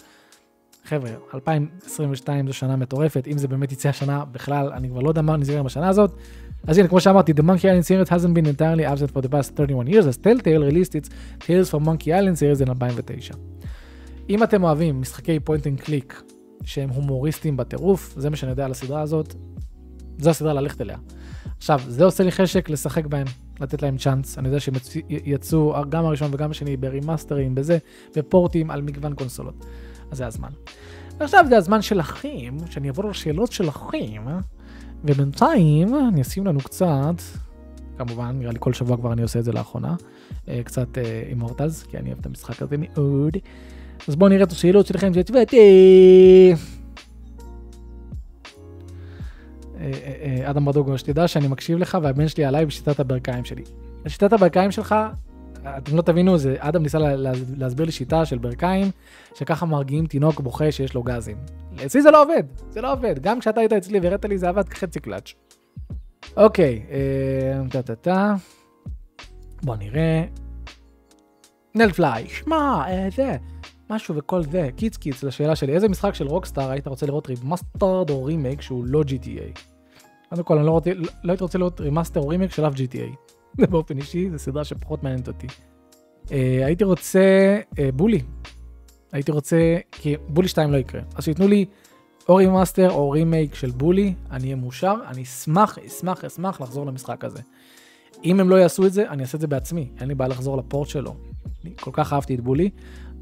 חבר'ה, 0.86 1.12
2022 1.34 2.48
זו 2.48 2.54
שנה 2.54 2.76
מטורפת, 2.76 3.28
אם 3.28 3.38
זה 3.38 3.48
באמת 3.48 3.72
יצא 3.72 3.90
השנה 3.90 4.26
בכלל, 4.32 4.72
אני 4.74 4.90
כבר 4.90 5.00
לא 5.00 5.10
יודע 5.10 5.22
מה 5.22 5.38
נסגר 5.38 5.64
בשנה 5.64 5.90
הזאת. 5.90 6.12
אז 6.68 6.78
הנה, 6.78 6.88
כמו 6.88 7.00
שאמרתי, 7.00 7.32
The 7.32 7.44
Monkey 7.44 7.62
Island 7.62 7.86
series 7.88 8.10
hasn't 8.10 8.34
been 8.34 8.48
entirely 8.48 8.86
absent 8.86 9.12
for 9.12 9.22
the 9.22 9.30
past 9.30 9.56
31 9.56 9.88
years, 9.88 10.08
as 10.08 10.18
Telltale 10.18 10.64
released 10.72 10.96
its 10.96 11.10
Tales 11.40 11.70
from 11.72 11.84
Monkey 11.84 12.08
Island 12.08 12.38
series 12.38 12.62
in 12.62 12.70
2009. 12.70 13.36
אם 14.30 14.44
אתם 14.44 14.64
אוהבים 14.64 15.02
משחקי 15.02 15.40
point 15.40 15.68
and 15.68 15.80
click 15.82 16.22
שהם 16.64 16.90
הומוריסטיים 16.90 17.58
בטירוף, 17.58 18.14
זה 18.18 18.30
מה 18.30 18.36
שאני 18.36 18.52
יודע 18.52 18.66
על 18.66 18.72
הסדרה 18.72 19.02
הזאת, 19.02 19.36
זו 20.18 20.30
הסדרה 20.30 20.54
ללכת 20.54 20.82
אליה. 20.82 20.98
עכשיו, 21.58 21.80
זה 21.88 22.06
עושה 22.06 22.24
לי 22.24 22.32
חשק 22.32 22.70
לשחק 22.70 23.06
בהם, 23.06 23.28
לתת 23.60 23.82
להם 23.82 23.98
צ'אנס. 23.98 24.38
אני 24.38 24.48
יודע 24.48 24.60
שהם 24.60 24.74
יצאו 25.10 25.76
גם 25.90 26.06
הראשון 26.06 26.34
וגם 26.34 26.52
השני 26.52 26.78
ברימאסטרים, 26.78 27.56
בזה, 27.56 27.78
בפורטים 28.16 28.72
על 28.72 28.82
מגוון 28.82 29.14
קונסולות. 29.14 29.66
אז 30.12 30.18
זה 30.18 30.28
הזמן. 30.28 30.50
ועכשיו 31.18 31.46
זה 31.50 31.58
הזמן 31.58 31.82
שלכם, 31.82 32.56
שאני 32.70 32.88
אעבור 32.88 33.10
לשאלות 33.10 33.52
שלכם, 33.52 34.24
ובינתיים 35.04 35.96
אני 36.08 36.22
אשים 36.22 36.46
לנו 36.46 36.60
קצת, 36.60 37.16
כמובן, 37.98 38.36
נראה 38.40 38.52
לי 38.52 38.58
כל 38.60 38.74
שבוע 38.74 38.98
כבר 38.98 39.14
אני 39.14 39.22
עושה 39.22 39.40
את 39.40 39.44
זה 39.44 39.52
לאחרונה, 39.52 39.96
אה, 40.48 40.62
קצת 40.64 40.98
אימורטלס, 41.30 41.84
כי 41.84 41.98
אני 41.98 42.10
אוהב 42.10 42.20
את 42.20 42.26
המשחק 42.26 42.62
הזה 42.62 42.76
מאוד. 42.80 43.38
אז 44.08 44.16
בואו 44.16 44.30
נראה 44.30 44.44
את 44.44 44.52
השאלות 44.52 44.86
שלכם 44.88 45.14
שהצבעתי. 45.14 45.58
אה, 49.80 49.92
אה, 50.44 50.50
אדם 50.50 50.66
ברדוגו, 50.66 50.98
שתדע 50.98 51.28
שאני 51.28 51.48
מקשיב 51.48 51.78
לך 51.78 51.98
והבן 52.02 52.28
שלי 52.28 52.46
עליי 52.46 52.66
בשיטת 52.66 53.00
הברכיים 53.00 53.46
שלי. 53.46 53.64
שיטת 54.08 54.34
הברכיים 54.34 54.72
שלך 54.72 54.96
אתם 55.66 55.98
לא 55.98 56.02
תבינו, 56.02 56.38
זה 56.38 56.56
אדם 56.60 56.84
ניסה 56.84 57.00
לה, 57.00 57.16
לה, 57.16 57.32
להסביר 57.58 57.86
לי 57.86 57.92
שיטה 57.92 58.26
של 58.26 58.38
ברכיים, 58.38 58.92
שככה 59.36 59.66
מרגיעים 59.66 60.06
תינוק 60.06 60.40
בוכה 60.40 60.72
שיש 60.72 60.94
לו 60.94 61.04
גזים. 61.04 61.38
אצלי 61.86 62.02
זה 62.02 62.12
לא 62.12 62.24
עובד, 62.24 62.44
זה 62.70 62.82
לא 62.82 62.94
עובד. 62.94 63.20
גם 63.20 63.40
כשאתה 63.40 63.60
היית 63.60 63.74
אצלי 63.74 64.00
והראית 64.00 64.26
לי 64.26 64.38
זה 64.38 64.50
עבד 64.50 64.70
כחצי 64.70 65.00
קלאץ'. 65.00 65.34
אוקיי, 66.38 66.86
טה 67.70 67.82
טה 67.82 67.96
טה. 67.96 68.36
בוא 69.64 69.76
נראה. 69.76 70.24
נל 71.76 71.92
פליי, 71.92 72.28
שמע, 72.28 72.84
אה, 72.88 73.08
זה, 73.16 73.38
משהו 73.90 74.16
וכל 74.16 74.44
זה, 74.44 74.70
קיץ 74.76 74.98
קיץ 74.98 75.24
לשאלה 75.24 75.56
שלי, 75.56 75.74
איזה 75.74 75.90
משחק 75.90 76.16
של 76.16 76.28
Rockstar 76.28 76.72
היית 76.72 76.88
רוצה 76.88 77.06
לראות 77.06 77.28
remastered 77.28 78.10
או 78.10 78.24
רימייק 78.24 78.62
שהוא 78.62 78.86
לא 78.86 79.02
GTA? 79.02 79.60
קודם 80.30 80.44
כל, 80.44 80.58
אני 80.58 80.66
לא, 80.66 80.72
רוצה, 80.72 80.94
לא 81.24 81.32
הייתי 81.32 81.44
רוצה 81.44 81.58
לראות 81.58 81.82
remaster 81.82 82.20
או 82.20 82.28
רימייק 82.28 82.52
של 82.52 82.68
אף 82.68 82.74
GTA. 82.74 83.34
באופן 83.72 83.98
אישי, 83.98 84.30
זו 84.30 84.40
סדרה 84.40 84.64
שפחות 84.64 85.04
מעניינת 85.04 85.28
אותי. 85.28 85.48
אה, 86.26 86.32
הייתי 86.66 86.84
רוצה 86.84 87.60
אה, 87.72 87.78
Bully. 87.94 88.22
הייתי 89.12 89.32
רוצה, 89.32 89.78
כי 89.92 90.16
Bully 90.28 90.48
2 90.48 90.72
לא 90.72 90.78
יקרה. 90.78 91.02
אז 91.16 91.24
שייתנו 91.24 91.48
לי 91.48 91.66
או 92.30 92.36
remaster 92.36 92.92
או 92.92 93.10
רימייק 93.10 93.56
של 93.56 93.72
Bully, 93.72 94.14
אני 94.32 94.44
אהיה 94.44 94.56
מאושר, 94.56 94.96
אני 95.08 95.24
אשמח, 95.24 95.78
אשמח, 95.78 96.24
אשמח 96.26 96.62
לחזור 96.62 96.86
למשחק 96.86 97.26
הזה. 97.26 97.40
אם 98.24 98.40
הם 98.40 98.50
לא 98.50 98.56
יעשו 98.56 98.86
את 98.86 98.94
זה, 98.94 99.10
אני 99.10 99.22
אעשה 99.22 99.36
את 99.36 99.42
זה 99.42 99.48
בעצמי, 99.48 99.90
אין 100.00 100.08
לי 100.08 100.16
בעיה 100.16 100.30
לחזור 100.30 100.58
ל 100.58 100.64
port 100.64 100.88
שלו. 100.88 101.16
אני 101.64 101.74
כל 101.82 101.92
כך 101.94 102.14
אהבתי 102.14 102.36
את 102.36 102.42
Bully, 102.42 102.70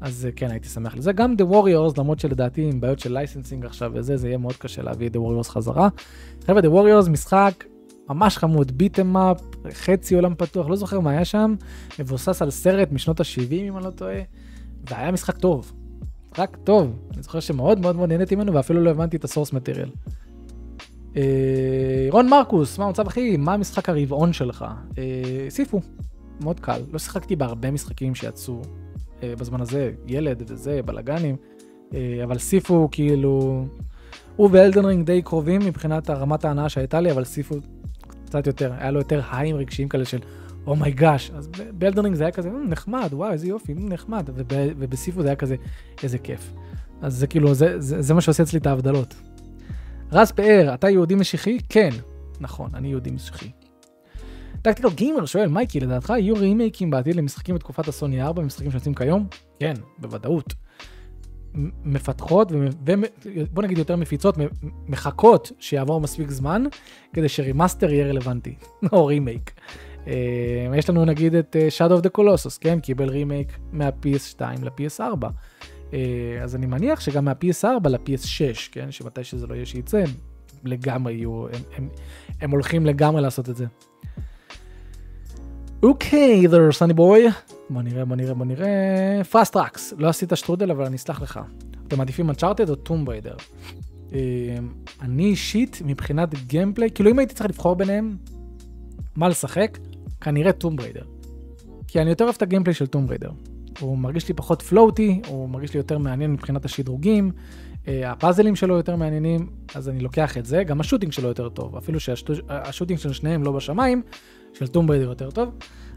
אז 0.00 0.28
אה, 0.30 0.36
כן, 0.36 0.50
הייתי 0.50 0.68
שמח 0.68 0.96
לזה. 0.96 1.12
גם 1.12 1.34
The 1.38 1.52
Warriors, 1.52 2.00
למרות 2.00 2.20
שלדעתי 2.20 2.62
עם 2.62 2.80
בעיות 2.80 2.98
של 2.98 3.12
licensing 3.12 3.64
עכשיו 3.64 3.90
וזה, 3.94 4.16
זה 4.16 4.28
יהיה 4.28 4.38
מאוד 4.38 4.56
קשה 4.56 4.82
להביא 4.82 5.08
את 5.08 5.16
The 5.16 5.18
Warriors 5.18 5.48
חזרה. 5.48 5.88
חבר'ה, 6.46 6.60
The 6.60 6.64
Warriors 6.64 7.10
משחק 7.10 7.64
ממש 8.12 8.38
חמוד, 8.38 8.72
beat 8.72 8.97
'em 8.97 9.16
up, 9.16 9.40
חצי 9.72 10.14
עולם 10.14 10.34
פתוח, 10.34 10.68
לא 10.68 10.76
זוכר 10.76 11.00
מה 11.00 11.10
היה 11.10 11.24
שם, 11.24 11.54
מבוסס 11.98 12.42
על 12.42 12.50
סרט 12.50 12.92
משנות 12.92 13.20
ה-70 13.20 13.52
אם 13.52 13.76
אני 13.76 13.84
לא 13.84 13.90
טועה, 13.90 14.20
והיה 14.90 15.12
משחק 15.12 15.36
טוב. 15.36 15.72
משחק 16.32 16.56
טוב. 16.64 16.98
אני 17.14 17.22
זוכר 17.22 17.40
שמאוד 17.40 17.80
מאוד 17.80 17.96
מאוד 17.96 18.08
נהניתי 18.08 18.34
ממנו 18.34 18.54
ואפילו 18.54 18.80
לא 18.80 18.90
הבנתי 18.90 19.16
את 19.16 19.24
ה 19.24 19.28
source 19.28 19.52
material. 19.52 19.90
אה, 21.16 22.06
רון 22.10 22.28
מרקוס, 22.28 22.78
מה 22.78 22.84
המצב 22.84 23.06
אחי? 23.06 23.36
מה 23.36 23.54
המשחק 23.54 23.88
הרבעון 23.88 24.32
שלך? 24.32 24.64
אה, 24.98 25.46
Sifu, 25.48 25.80
מאוד 26.40 26.60
קל. 26.60 26.80
לא 26.92 26.98
שיחקתי 26.98 27.36
בהרבה 27.36 27.70
משחקים 27.70 28.14
שיצאו 28.14 28.62
אה, 29.22 29.34
בזמן 29.38 29.60
הזה, 29.60 29.92
ילד 30.06 30.42
וזה, 30.50 30.80
בלאגנים, 30.84 31.36
אה, 31.94 32.20
אבל 32.24 32.38
Sifu 32.38 32.88
כאילו... 32.90 33.64
הוא 34.36 34.48
ו 34.52 34.57
Elden 34.57 34.84
Ring 34.84 35.06
די 35.06 35.22
קרובים 35.22 35.60
מבחינת 35.60 36.10
הרמת 36.10 36.44
ההנאה 36.44 36.68
שהייתה 36.68 37.00
לי, 37.00 37.12
אבל 37.12 37.24
Sifu 37.24 37.54
קצת 38.32 38.46
יותר, 38.46 38.72
היה 38.78 38.90
לו 38.90 38.98
יותר 38.98 39.20
highים 39.30 39.56
רגשיים 39.56 39.88
כאלה 39.88 40.04
של 40.04 40.18
oh 40.66 40.80
my 40.80 40.94
gosh. 40.94 41.30
Oh 41.30 41.36
אז 41.36 41.48
ב 41.72 41.77
Elden 41.77 42.02
Ring 42.02 42.16
זה 42.16 42.24
היה 42.24 42.30
כזה 42.32 42.50
"מ, 42.50 42.68
נחמד, 42.68 43.08
וואי, 43.12 43.32
איזה 43.32 43.48
יופי, 43.48 43.74
מ, 43.74 43.88
נחמד, 43.88 44.30
וב, 44.34 44.46
וב 44.78 44.93
Sifu 44.93 45.22
זה 45.22 45.28
היה 45.28 45.36
כזה, 45.36 45.56
איזה 46.02 46.18
כיף. 46.18 46.52
אז 47.02 47.14
זה 47.14 47.26
כאילו, 47.26 47.54
זה, 47.54 47.80
זה, 47.80 48.02
זה 48.02 48.14
מה 48.14 48.20
שעושה 48.20 48.42
אצלי 48.42 48.58
את 48.58 48.66
ההבדלות. 48.66 49.14
רז 50.12 50.32
פאר, 50.32 50.74
אתה 50.74 50.90
יהודי 50.90 51.14
משיחי? 51.14 51.58
כן. 51.68 51.90
נכון, 52.40 52.70
אני 52.74 52.88
יהודי 52.88 53.10
משיחי. 53.10 53.50
Tactical 54.62 54.90
Gamer 54.90 55.26
שואל, 55.26 55.48
מייקי, 55.48 55.80
לדעתך 55.80 56.10
יהיו 56.10 56.34
רימייקים 56.36 56.90
בעתיד 56.90 57.16
למשחקים 57.16 57.54
בתקופת 57.54 57.88
הסוני 57.88 58.22
4, 58.22 58.42
משחקים 58.42 58.70
שיוצאים 58.70 58.94
כיום? 58.94 59.26
כן, 59.60 59.74
בוודאות. 59.98 60.54
מפתחות, 61.84 62.52
ובוא 62.52 63.62
נגיד 63.62 63.78
יותר 63.78 63.96
מפיצות, 63.96 64.36
מחכות 64.88 65.52
שיעבור 65.58 66.00
מספיק 66.00 66.30
זמן, 66.30 66.64
כדי 67.12 67.28
ש 67.28 67.41
remaster 67.41 67.92
יהיה 67.92 68.06
רלוונטי, 68.06 68.54
או 68.92 69.06
רימייק. 69.06 69.52
אה, 70.06 70.12
יש 70.76 70.90
לנו 70.90 71.04
נגיד 71.04 71.34
את 71.34 71.56
אה, 71.56 71.68
Shadow 71.78 72.02
of 72.02 72.04
the 72.04 72.18
Colossus, 72.18 72.58
כן? 72.60 72.80
קיבל 72.80 73.08
רימייק 73.08 73.58
מה-PS2 73.72 74.42
ל-PS4. 74.62 75.26
אה, 75.92 75.98
אז 76.42 76.56
אני 76.56 76.66
מניח 76.66 77.00
שגם 77.00 77.24
מה-PS4 77.24 77.88
ל-PS6, 77.88 78.68
כן? 78.72 78.90
שמתי 78.90 79.24
שזה 79.24 79.46
לא 79.46 79.54
יהיה 79.54 79.66
שייצא, 79.66 80.04
לגמרי 80.64 81.12
יהיו, 81.12 81.48
הם, 81.48 81.62
הם, 81.76 81.88
הם 82.40 82.50
הולכים 82.50 82.86
לגמרי 82.86 83.22
לעשות 83.22 83.48
את 83.48 83.56
זה. 83.56 83.66
אוקיי, 85.82 86.46
there 86.46 86.78
sunny 86.78 86.96
boy. 86.96 87.52
בוא 87.70 87.82
נראה, 87.82 88.04
בוא 88.04 88.16
נראה, 88.16 88.34
בוא 88.34 88.46
נראה. 88.46 89.24
Fast 89.30 89.52
Tracks, 89.52 89.94
לא 89.98 90.08
עשית 90.08 90.32
שטרודל, 90.34 90.70
אבל 90.70 90.84
אני 90.84 90.96
אסלח 90.96 91.22
לך. 91.22 91.40
אתם 91.86 91.98
מעדיפים 91.98 92.30
אנצ'ארטד 92.30 92.70
או 92.70 92.74
טומב 92.74 93.04
ריידר? 93.04 93.34
אני 95.02 95.24
אישית, 95.24 95.82
מבחינת 95.84 96.34
gameplay, 96.46 96.90
כאילו 96.90 97.10
אם 97.10 97.18
הייתי 97.18 97.34
צריך 97.34 97.50
לבחור 97.50 97.76
ביניהם, 97.76 98.16
מה 99.16 99.28
לשחק, 99.28 99.78
כנראה 100.20 100.52
טומב 100.52 100.76
ריידר. 100.76 101.04
כי 101.88 102.00
אני 102.00 102.10
יותר 102.10 102.24
אוהב 102.24 102.36
את 102.36 102.42
ה 102.42 102.46
gameplay 102.46 102.74
של 102.74 102.86
טומב 102.86 103.06
ריידר. 103.06 103.30
הוא 103.80 103.98
מרגיש 103.98 104.28
לי 104.28 104.34
פחות 104.34 104.62
floaty, 104.62 105.20
הוא 105.26 105.48
מרגיש 105.48 105.74
לי 105.74 105.78
יותר 105.78 105.98
מעניין 105.98 106.32
מבחינת 106.32 106.64
השדרוגים, 106.64 107.30
אה, 107.88 108.10
הפאזלים 108.10 108.56
שלו 108.56 108.76
יותר 108.76 108.96
מעניינים, 108.96 109.46
אז 109.74 109.88
אני 109.88 110.00
לוקח 110.00 110.38
את 110.38 110.46
זה, 110.46 110.64
גם 110.64 110.80
ה 110.80 110.84
shooting 110.84 111.12
שלו 111.12 111.28
יותר 111.28 111.48
טוב, 111.48 111.76
אפילו 111.76 112.00
שה 112.00 112.27
shooting 112.27 112.98
של 112.98 113.12
שניהם 113.12 113.42
לא 113.42 113.52
בשמיים, 113.52 114.02
של 114.54 114.66
טומב 114.66 114.86
ריידר 114.86 115.08
יותר 115.08 115.30
טוב, 115.30 115.48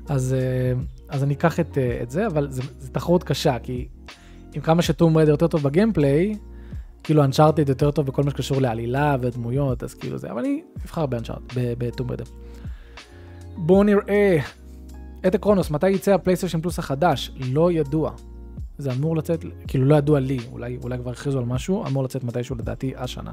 אז, 0.07 0.33
אה, 0.33 0.79
אז 1.09 1.23
אני 1.23 1.33
אקח 1.33 1.59
את, 1.59 1.77
אה, 1.77 1.99
את 2.03 2.11
זה, 2.11 2.27
אבל 2.27 2.47
זו 2.51 2.61
תחרות 2.91 3.23
קשה, 3.23 3.59
כי 3.59 3.87
עם 4.53 4.61
כמה 4.61 4.81
שטומב 4.81 5.13
ריידר 5.13 5.31
יותר 5.31 5.47
טוב 5.47 5.63
ב 5.63 5.70
gameplay, 5.70 6.35
כאילו 7.03 7.23
אנצ'ארטד 7.23 7.69
יותר 7.69 7.91
טוב 7.91 8.05
בכל 8.05 8.23
מה 8.23 8.31
שקשור 8.31 8.61
לעלילה 8.61 9.15
ודמויות, 9.21 9.83
אז 9.83 9.93
כאילו 9.93 10.17
זה, 10.17 10.31
אבל 10.31 10.39
אני 10.39 10.61
אבחר 10.85 11.05
באנצ'ארטד, 11.05 11.43
בטומב 11.55 12.07
ריידר. 12.07 12.25
בואו 13.57 13.83
נראה. 13.83 14.37
את 15.27 15.35
הקרונוס, 15.35 15.71
מתי 15.71 15.89
יצא 15.89 16.13
הפלייסטיישן 16.13 16.61
פלוס 16.61 16.79
החדש? 16.79 17.31
לא 17.39 17.71
ידוע. 17.71 18.11
זה 18.77 18.93
אמור 18.93 19.15
לצאת, 19.15 19.45
כאילו 19.67 19.85
לא 19.85 19.95
ידוע 19.95 20.19
לי, 20.19 20.37
אולי, 20.51 20.77
אולי 20.83 20.97
כבר 20.97 21.11
הכריזו 21.11 21.39
על 21.39 21.45
משהו, 21.45 21.85
אמור 21.87 22.03
לצאת 22.03 22.23
מתישהו 22.23 22.55
לדעתי 22.55 22.93
השנה. 22.97 23.31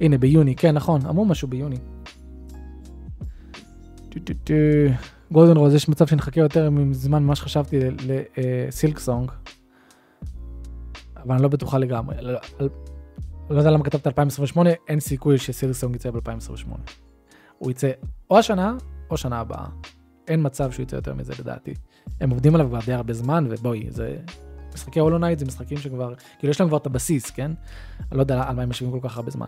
הנה, 0.00 0.18
ביוני, 0.18 0.56
כן, 0.56 0.74
נכון, 0.74 1.06
אמרו 1.06 1.24
משהו 1.24 1.48
ביוני. 1.48 1.76
גולדן 5.32 5.56
רוז, 5.56 5.74
יש 5.74 5.88
מצב 5.88 6.06
שנחכה 6.06 6.40
יותר 6.40 6.70
זמן 6.70 7.22
ממה 7.22 7.36
שחשבתי 7.36 7.78
לסילק 8.06 8.98
סונג. 8.98 9.30
אבל 11.16 11.34
אני 11.34 11.42
לא 11.42 11.48
בטוחה 11.48 11.78
לגמרי. 11.78 12.16
לא, 12.20 12.38
לא 13.50 13.58
יודע 13.58 13.70
למה 13.70 13.84
כתבת 13.84 14.06
2028, 14.06 14.70
אין 14.88 15.00
סיכוי 15.00 15.38
שסילק 15.38 15.72
סונג 15.72 15.96
יצא 15.96 16.10
ב-2028. 16.10 16.68
הוא 17.58 17.70
יצא 17.70 17.90
או 18.30 18.38
השנה 18.38 18.76
או 19.10 19.16
שנה 19.16 19.40
הבאה. 19.40 19.66
אין 20.28 20.46
מצב 20.46 20.70
שהוא 20.72 20.82
יצא 20.82 20.96
יותר 20.96 21.14
מזה 21.14 21.32
לדעתי. 21.38 21.74
הם 22.20 22.30
עובדים 22.30 22.54
עליו 22.54 22.68
כבר 22.68 22.78
די 22.86 22.92
הרבה 22.92 23.12
זמן, 23.12 23.46
ובואי, 23.50 23.86
זה... 23.90 24.16
משחקי 24.74 25.00
הולו 25.00 25.18
נייט 25.18 25.38
זה 25.38 25.46
משחקים 25.46 25.78
שכבר, 25.78 26.14
כאילו 26.38 26.50
יש 26.50 26.60
להם 26.60 26.68
כבר 26.68 26.78
את 26.78 26.86
הבסיס, 26.86 27.30
כן? 27.30 27.50
אני 27.98 28.16
לא 28.16 28.22
יודע 28.22 28.42
על 28.48 28.56
מה 28.56 28.62
הם 28.62 28.68
יושבים 28.68 28.90
כל 28.90 29.08
כך 29.08 29.16
הרבה 29.16 29.30
זמן. 29.30 29.46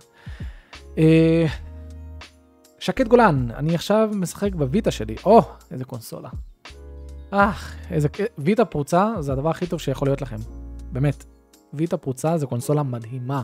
אה, 2.83 2.87
שקד 2.87 3.09
גולן, 3.09 3.49
אני 3.57 3.75
עכשיו 3.75 4.11
משחק 4.15 4.55
בוויטה 4.55 4.91
שלי, 4.91 5.15
או, 5.25 5.43
איזה 5.71 5.85
קונסולה. 5.85 6.29
אה, 7.33 7.53
איזה, 7.91 8.09
ויטה 8.39 8.65
פרוצה 8.65 9.15
זה 9.21 9.33
הדבר 9.33 9.51
הכי 9.51 9.67
טוב 9.67 9.81
שיכול 9.81 10.09
להיות 10.09 10.23
לכם, 10.23 10.37
באמת. 10.93 11.25
ויטה 11.75 11.97
פרוצה 11.97 12.39
זה 12.39 12.47
קונסולה 12.47 12.83
מדהימה, 12.83 13.43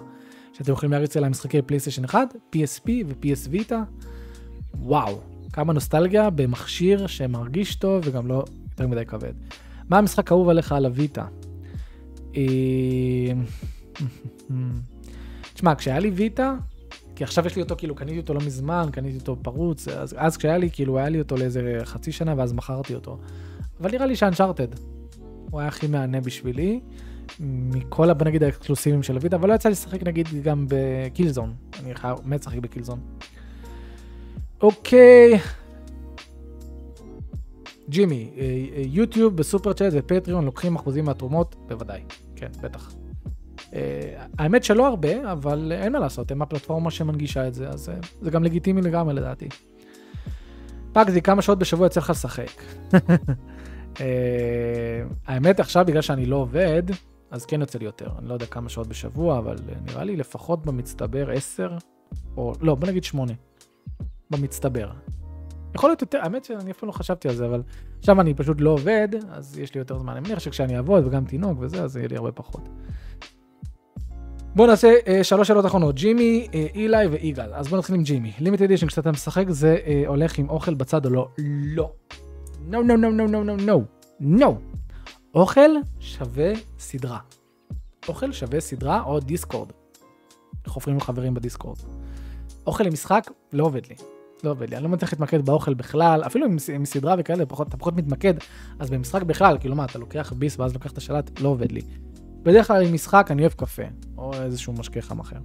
שאתם 0.53 0.72
יכולים 0.72 0.92
להריץ 0.92 1.16
עליה 1.16 1.29
משחקי 1.31 1.62
פלייסטיישן 1.62 2.05
1, 2.05 2.35
PSP 2.55 2.88
ו-PS 3.07 3.48
ויטה, 3.51 3.83
וואו, 4.74 5.20
כמה 5.53 5.72
נוסטלגיה 5.72 6.31
במכשיר 6.31 7.07
שמרגיש 7.07 7.74
טוב 7.74 8.03
וגם 8.07 8.27
לא 8.27 8.44
יותר 8.70 8.87
מדי 8.87 9.07
כבד. 9.07 9.33
מה 9.88 9.98
המשחק 9.98 10.33
האהוב 10.33 10.48
עליך 10.48 10.72
על 10.72 10.87
הוויטה? 10.87 11.27
תשמע, 15.55 15.74
כשהיה 15.74 15.98
לי 15.98 16.11
ויטה, 16.11 16.55
כי 17.18 17.24
עכשיו 17.24 17.46
יש 17.46 17.57
לי 17.57 17.62
אותו, 17.62 17.74
כאילו, 17.78 17.94
קניתי 17.94 18.18
אותו 18.18 18.35
לא 18.35 18.40
מזמן, 18.46 18.88
קניתי 18.92 19.18
אותו 19.18 19.37
פרוץ, 19.42 19.88
אז, 19.88 20.14
אז 20.18 20.37
כשהיה 20.37 20.59
לי, 20.59 20.70
כאילו, 20.70 20.98
היה 20.98 21.09
לי 21.09 21.18
אותו 21.18 21.37
לאיזה 21.37 21.78
חצי 21.85 22.12
שנה 22.12 22.35
ואז 22.37 22.52
מכרתי 22.52 22.94
אותו. 22.94 23.18
אבל 23.81 23.90
נראה 23.90 24.07
לי 24.07 24.16
שאנצ'ארטד. 24.16 24.66
הוא 25.50 25.61
היה 25.61 25.68
הכי 25.68 25.87
מהנה 25.87 26.20
בשבילי, 26.20 26.81
מכל, 27.40 28.12
בוא 28.12 28.26
נגיד, 28.26 28.42
האקסקלוסיבים 28.42 29.02
של 29.02 29.16
הוויטה, 29.16 29.37
אבל 29.37 29.48
לא 29.48 29.54
יצא 29.54 29.68
לי 29.68 29.72
לשחק 29.72 30.02
נגיד 30.02 30.28
גם 30.42 30.66
בקילזון. 30.68 31.54
אני 31.83 31.94
חייב, 31.94 32.18
מת 32.24 32.40
לשחק 32.40 32.59
בקילזון. 32.59 33.00
אוקיי. 34.61 35.38
ג'ימי, 37.88 38.31
יוטיוב 38.87 39.37
בסופר 39.37 39.72
צ'אט 39.72 39.92
ופטריון 39.96 40.44
לוקחים 40.44 40.76
אחוזים 40.76 41.04
מהתרומות? 41.04 41.57
בוודאי, 41.68 42.02
כן, 42.37 42.50
בטח. 42.62 42.94
האמת 44.38 44.64
שלא 44.64 44.87
הרבה, 44.87 45.33
אבל 45.33 45.72
אין 45.74 45.92
מה 45.92 45.98
לעשות, 45.98 46.31
הם 46.31 46.42
הפלטפורמה 46.42 46.90
שמנגישה 46.90 47.48
את 47.48 47.54
זה, 47.54 47.68
אז 47.68 47.90
זה 48.20 48.31
גם 48.31 48.44
לגיטימי 48.44 48.83
לגמרי 48.83 49.14
לדעתי. 49.14 49.48
פאגזי, 50.92 51.22
כמה 51.22 51.42
שעות 51.42 51.59
בשבוע 51.59 51.87
יצא 51.87 52.00
לך 52.00 52.11
לשחק? 52.11 52.62
האמת 55.26 55.61
עכשיו, 55.61 55.85
בגלל 55.87 56.02
שאני 56.02 56.26
לא 56.26 56.37
עובד, 56.37 56.83
אז 57.31 57.46
כן 57.46 57.61
יוצא 57.61 57.78
לי 57.78 57.85
יותר. 57.85 58.11
אני 58.18 58.28
לא 58.28 58.35
יודע 58.35 58.46
כמה 58.46 58.68
שעות 58.68 58.87
בשבוע, 58.87 59.38
אבל 59.38 59.57
נראה 59.87 60.04
לי 60.04 60.16
לפחות 60.16 60.66
במצטבר 60.66 61.31
10, 61.31 61.76
או 62.37 62.52
לא, 62.61 62.74
בוא 62.74 62.88
נגיד 62.88 63.04
8. 63.04 63.33
במצטבר. 64.31 64.90
יכול 65.74 65.90
להיות 65.90 66.00
יותר, 66.00 66.18
האמת 66.22 66.44
שאני 66.44 66.70
אפילו 66.70 66.87
לא 66.87 66.92
חשבתי 66.92 67.28
על 67.28 67.35
זה, 67.35 67.46
אבל 67.46 67.62
עכשיו 67.98 68.20
אני 68.20 68.35
פשוט 68.35 68.61
לא 68.61 68.70
עובד, 68.70 69.09
אז 69.31 69.59
יש 69.59 69.74
לי 69.74 69.78
יותר 69.78 69.98
זמן. 69.98 70.12
אני 70.12 70.20
מניח 70.20 70.38
שכשאני 70.38 70.76
אעבוד 70.76 71.07
וגם 71.07 71.24
תינוק 71.24 71.59
וזה, 71.61 71.83
אז 71.83 71.96
יהיה 71.96 72.09
לי 72.09 72.16
הרבה 72.16 72.33
פחות. 72.33 72.68
בואו 74.59 74.68
נעשה 74.68 74.94
אה, 75.07 75.25
שלוש 75.25 75.49
שאלות 75.49 75.66
אחרונות, 75.66 75.94
ג'ימי, 75.94 76.49
אה, 76.55 76.66
אילי 76.75 77.07
ואיגל. 77.07 77.55
אז 77.55 77.68
בואו 77.68 77.79
נתחיל 77.79 77.94
עם 77.94 78.03
ג'ימי. 78.03 78.33
לימיט 78.38 78.62
אדישן, 78.62 78.87
כשאתה 78.87 79.12
משחק 79.12 79.44
זה 79.49 79.79
אה, 79.87 80.03
הולך 80.07 80.38
עם 80.38 80.51
אוכל 80.51 80.75
בצד 80.75 81.05
או 81.05 81.11
לא? 81.11 81.29
לא. 81.64 81.92
נו 82.66 82.83
נו 82.83 82.97
נו 82.97 83.11
נו 83.11 83.27
נו 83.27 83.44
נו 83.44 83.57
נו. 83.57 83.85
נו. 84.21 84.59
אוכל 85.35 85.71
שווה 86.01 86.53
סדרה. 86.79 87.18
אוכל 88.09 88.33
שווה 88.33 88.61
סדרה 88.61 89.03
או 89.03 89.21
דיסקורד. 89.21 89.68
איך 90.64 90.73
הופכים 90.73 90.97
לחברים 90.97 91.35
בדיסקורד. 91.35 91.79
אוכל 92.66 92.85
למשחק 92.85 93.31
לא 93.53 93.64
עובד 93.64 93.87
לי. 93.87 93.94
לא 94.44 94.51
עובד 94.51 94.71
לי, 94.71 94.77
אני 94.77 94.85
לא 94.85 94.90
מצליח 94.90 95.12
להתמקד 95.12 95.47
באוכל 95.47 95.75
בכלל, 95.75 96.23
אפילו 96.27 96.47
עם, 96.47 96.57
עם 96.75 96.85
סדרה 96.85 97.14
וכאלה, 97.18 97.47
פחות, 97.47 97.68
אתה 97.68 97.77
פחות 97.77 97.97
מתמקד, 97.97 98.35
אז 98.79 98.90
במשחק 98.90 99.23
בכלל, 99.23 99.59
כאילו 99.61 99.75
מה, 99.75 99.85
אתה 99.85 99.99
לוקח 99.99 100.33
ביס 100.33 100.59
ואז 100.59 100.75
לוקח 100.75 100.92
את 100.92 100.99
השלט, 100.99 101.40
לא 101.40 101.49
עובד 101.49 101.73
לי. 101.73 101.81
בדרך 102.42 102.66
כלל 102.66 102.87
עם 102.87 102.94
משחק 102.94 103.29
אני 103.31 103.42
אוהב 103.42 103.53
קפה, 103.53 103.83
או 104.18 104.35
איזשהו 104.35 104.72
משקה 104.72 105.01
חם 105.01 105.20
אחר. 105.20 105.37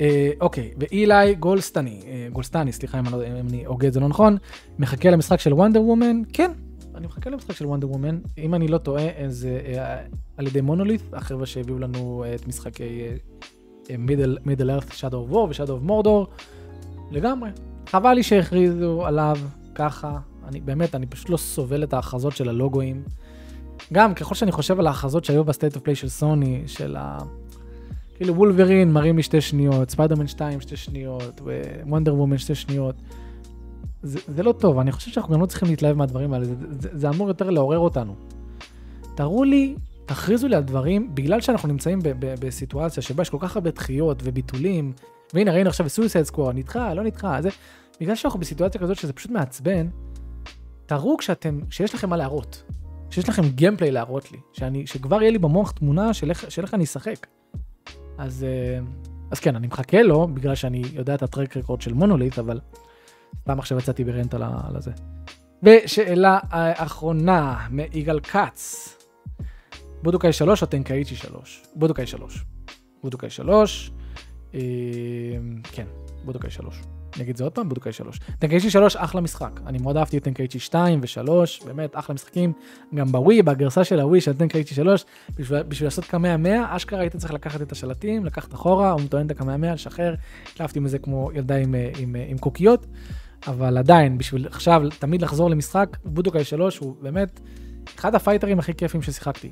אה, 0.00 0.30
אוקיי, 0.40 0.70
ואילי 0.78 1.34
גולסטני, 1.34 2.00
אה, 2.06 2.28
גולסטני, 2.32 2.72
סליחה 2.72 2.98
אם 2.98 3.06
אני, 3.06 3.12
לא, 3.12 3.26
אם 3.26 3.48
אני 3.48 3.64
הוגה 3.64 3.88
את 3.88 3.92
זה 3.92 4.00
לא 4.00 4.08
נכון, 4.08 4.36
מחכה 4.78 5.10
למשחק 5.10 5.40
של 5.40 5.52
וונדר 5.52 5.82
וומן? 5.82 6.22
כן, 6.32 6.50
אני 6.94 7.06
מחכה 7.06 7.30
למשחק 7.30 7.56
של 7.56 7.66
וונדר 7.66 7.90
וומן, 7.90 8.18
אם 8.38 8.54
אני 8.54 8.68
לא 8.68 8.78
טועה, 8.78 9.04
זה 9.28 9.60
אה, 9.66 10.02
על 10.36 10.46
ידי 10.46 10.60
מונולית', 10.60 11.02
החבר'ה 11.12 11.46
שהביאו 11.46 11.78
לנו 11.78 12.24
את 12.34 12.46
משחקי 12.46 13.08
מידל 14.44 14.70
ארת', 14.70 14.84
War 15.12 15.36
ו-Shadow 15.36 15.86
of 15.86 15.88
Mordor, 15.88 16.44
לגמרי. 17.10 17.50
חבל 17.86 18.12
לי 18.12 18.22
שהכריזו 18.22 19.06
עליו 19.06 19.36
ככה, 19.74 20.18
אני 20.48 20.60
באמת, 20.60 20.94
אני 20.94 21.06
פשוט 21.06 21.30
לא 21.30 21.36
סובל 21.36 21.84
את 21.84 21.92
ההכרזות 21.92 22.36
של 22.36 22.48
הלוגוים. 22.48 23.02
גם 23.92 24.14
ככל 24.14 24.34
שאני 24.34 24.52
חושב 24.52 24.78
על 24.78 24.86
ההכרזות 24.86 25.24
שהיו 25.24 25.44
בסטייט 25.44 25.76
אוף 25.76 25.82
פליי 25.82 25.96
של 25.96 26.08
סוני, 26.08 26.62
של 26.66 26.96
ה... 26.98 27.18
כאילו 28.16 28.34
וולברין 28.34 28.92
מראים 28.92 29.16
לי 29.16 29.22
שתי 29.22 29.40
שניות, 29.40 29.90
ספיידרמן 29.90 30.26
2 30.26 30.60
שתי 30.60 30.76
שניות, 30.76 31.40
ווונדר 31.86 32.14
וומן 32.14 32.38
שתי 32.38 32.54
שניות. 32.54 32.94
זה, 34.02 34.18
זה 34.28 34.42
לא 34.42 34.52
טוב, 34.52 34.78
אני 34.78 34.92
חושב 34.92 35.10
שאנחנו 35.10 35.34
גם 35.34 35.40
לא 35.40 35.46
צריכים 35.46 35.68
להתלהב 35.68 35.96
מהדברים 35.96 36.32
האלה, 36.32 36.44
זה, 36.44 36.54
זה, 36.70 36.88
זה 36.92 37.08
אמור 37.08 37.28
יותר 37.28 37.50
לעורר 37.50 37.78
אותנו. 37.78 38.14
תראו 39.14 39.44
לי, 39.44 39.74
תכריזו 40.06 40.48
לי 40.48 40.56
על 40.56 40.62
דברים, 40.62 41.14
בגלל 41.14 41.40
שאנחנו 41.40 41.68
נמצאים 41.68 41.98
ב, 42.02 42.08
ב, 42.08 42.34
בסיטואציה 42.40 43.02
שבה 43.02 43.22
יש 43.22 43.30
כל 43.30 43.38
כך 43.40 43.56
הרבה 43.56 43.70
דחיות 43.70 44.20
וביטולים, 44.24 44.92
והנה 45.34 45.52
ראינו 45.52 45.68
עכשיו 45.68 45.88
סויסייד 45.88 46.24
סקווד, 46.24 46.52
נדחה, 46.52 46.94
לא 46.94 47.02
נדחה, 47.02 47.42
זה, 47.42 47.48
בגלל 48.00 48.14
שאנחנו 48.14 48.40
בסיטואציה 48.40 48.80
כזאת 48.80 48.96
שזה 48.96 49.12
פשוט 49.12 49.30
מעצבן, 49.30 49.88
תראו 50.86 51.16
כשאתם, 51.16 51.60
שיש 51.70 51.94
לכם 51.94 52.10
מה 52.10 52.16
להראות, 52.16 52.62
שיש 53.10 53.28
לכם 53.28 53.42
gameplay 53.48 53.90
להראות 53.90 54.32
לי, 54.32 54.38
שאני, 54.52 54.86
שכבר 54.86 55.22
יהיה 55.22 55.30
לי 55.30 55.38
במוח 55.38 55.70
תמונה 55.70 56.14
של 56.14 56.30
איך, 56.30 56.50
של 56.50 56.62
איך 56.62 56.74
אני 56.74 56.84
אשחק. 56.84 57.26
אז, 58.18 58.44
אה, 58.44 58.78
אז 59.30 59.40
כן, 59.40 59.56
אני 59.56 59.66
מחכה 59.66 60.02
לו, 60.02 60.28
בגלל 60.34 60.54
שאני 60.54 60.82
יודע 60.92 61.14
את 61.14 61.22
הטרק 61.22 61.56
רקורד 61.56 61.80
של 61.80 61.94
מונוליט, 61.94 62.38
אבל 62.38 62.60
סתם 63.40 63.58
עכשיו 63.58 63.78
יצאתי 63.78 64.04
ברנט 64.04 64.34
על, 64.34 64.42
על 64.42 64.76
הזה. 64.76 64.92
ושאלה 65.62 66.38
אחרונה 66.76 67.66
מיגאל 67.70 68.20
כץ, 68.20 68.94
בודוקאי 70.02 70.32
3 70.32 70.62
או 70.62 70.66
טנקאיצ'י 70.66 71.16
3? 71.16 71.62
בודוקאי 71.74 72.06
3. 72.06 72.44
בודוקאי 73.02 73.30
3, 73.30 73.90
אה, 74.54 74.60
כן, 75.72 75.86
בודוקאי 76.24 76.50
3. 76.50 76.80
אני 77.18 77.24
אגיד 77.24 77.32
את 77.32 77.36
זה 77.36 77.44
עוד 77.44 77.52
פעם, 77.52 77.68
בודוקאי 77.68 77.92
3. 77.92 78.20
טנקאיצ'י 78.38 78.70
3 78.70 78.96
אחלה 78.96 79.20
משחק, 79.20 79.60
אני 79.66 79.78
מאוד 79.78 79.96
אהבתי 79.96 80.18
את 80.18 80.24
טנקאיצ'י 80.24 80.58
2 80.58 81.00
ו-3, 81.02 81.30
באמת 81.66 81.90
אחלה 81.92 82.14
משחקים, 82.14 82.52
גם 82.94 83.12
בווי, 83.12 83.42
בגרסה 83.42 83.84
של 83.84 84.00
הווי 84.00 84.20
של 84.20 84.36
טנקאיצ'י 84.36 84.74
3, 84.74 85.04
בשביל, 85.36 85.62
בשביל 85.62 85.86
לעשות 85.86 86.04
קמהאמהא, 86.04 86.76
אשכרה 86.76 87.00
היית 87.00 87.16
צריך 87.16 87.32
לקחת 87.32 87.62
את 87.62 87.72
השלטים, 87.72 88.24
לקחת 88.24 88.54
אחורה, 88.54 88.90
הוא 88.90 89.00
מטעין 89.00 89.26
את 89.26 89.30
הקמהאמהא, 89.30 89.74
לשחרר, 89.74 90.14
התלהבתי 90.52 90.80
מזה 90.80 90.98
כמו 90.98 91.30
ילדה 91.34 91.56
עם, 91.56 91.74
עם, 91.74 91.94
עם, 91.98 92.16
עם 92.28 92.38
קוקיות, 92.38 92.86
אבל 93.46 93.78
עדיין, 93.78 94.18
בשביל 94.18 94.46
עכשיו 94.46 94.82
תמיד 94.98 95.22
לחזור 95.22 95.50
למשחק, 95.50 95.96
בודוקאי 96.04 96.44
3 96.44 96.78
הוא 96.78 96.96
באמת 97.00 97.40
אחד 97.98 98.14
הפייטרים 98.14 98.58
הכי 98.58 98.74
כיפים 98.74 99.02
ששיחקתי. 99.02 99.50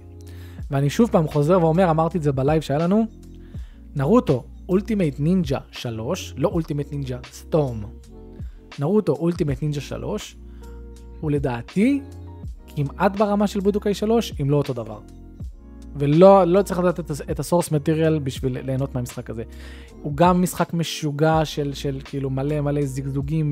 ואני 0.70 0.90
שוב 0.90 1.10
פעם 1.10 1.28
חוזר 1.28 1.60
ואומר, 1.60 1.90
אמרתי 1.90 2.18
את 2.18 2.22
זה 2.22 2.32
בלייב 2.32 2.62
שהיה 2.62 2.78
לנו, 2.78 3.06
נרוטו, 3.96 4.44
אולטימייט 4.68 5.20
נינג'ה 5.20 5.58
3, 5.72 6.34
לא 6.36 6.48
אולטימייט 6.48 6.92
נינג'ה 6.92 7.18
סטורם. 7.32 7.84
נרוטו 8.78 9.12
אולטימייט 9.12 9.62
נינג'ה 9.62 9.80
3, 9.80 10.36
הוא 11.20 11.30
לדעתי 11.30 12.00
כמעט 12.66 13.16
ברמה 13.16 13.46
של 13.46 13.60
בודוקאי 13.60 13.94
3, 13.94 14.32
אם 14.42 14.50
לא 14.50 14.56
אותו 14.56 14.72
דבר. 14.72 15.00
ולא 15.98 16.44
לא 16.44 16.62
צריך 16.62 16.80
לדעת 16.80 17.00
את, 17.00 17.10
את 17.30 17.38
הסורס 17.38 17.70
מטריאל 17.70 18.18
בשביל 18.18 18.58
ליהנות 18.60 18.94
מהמשחק 18.94 19.30
הזה. 19.30 19.42
הוא 20.02 20.12
גם 20.16 20.42
משחק 20.42 20.74
משוגע 20.74 21.44
של, 21.44 21.74
של 21.74 22.00
כאילו 22.04 22.30
מלא 22.30 22.60
מלא 22.60 22.86
זגזוגים 22.86 23.50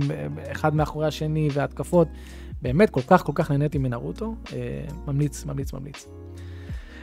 אחד 0.52 0.74
מאחורי 0.74 1.06
השני 1.06 1.48
והתקפות. 1.52 2.08
באמת 2.62 2.90
כל 2.90 3.00
כך 3.06 3.24
כל 3.24 3.32
כך 3.34 3.50
נהניתי 3.50 3.78
מנרוטו, 3.78 4.34
אה, 4.52 4.84
ממליץ 5.06 5.44
ממליץ 5.44 5.72
ממליץ. 5.72 6.06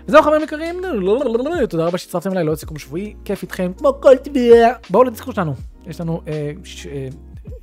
וזהו 0.07 0.21
חברים 0.23 0.41
יקרים, 0.43 0.81
תודה 1.69 1.85
רבה 1.85 1.97
שהצטרפתם 1.97 2.31
אליי 2.31 2.43
לעוד 2.43 2.57
סיכום 2.57 2.79
שבועי, 2.79 3.15
כיף 3.25 3.41
איתכם, 3.41 3.71
כמו 3.77 3.93
כל 4.01 4.17
טבע. 4.17 4.73
בואו 4.89 5.03
שלנו, 5.31 5.53
יש 5.85 6.01
לנו 6.01 6.21
אה, 6.27 6.51
ש, 6.63 6.87
אה, 6.87 7.07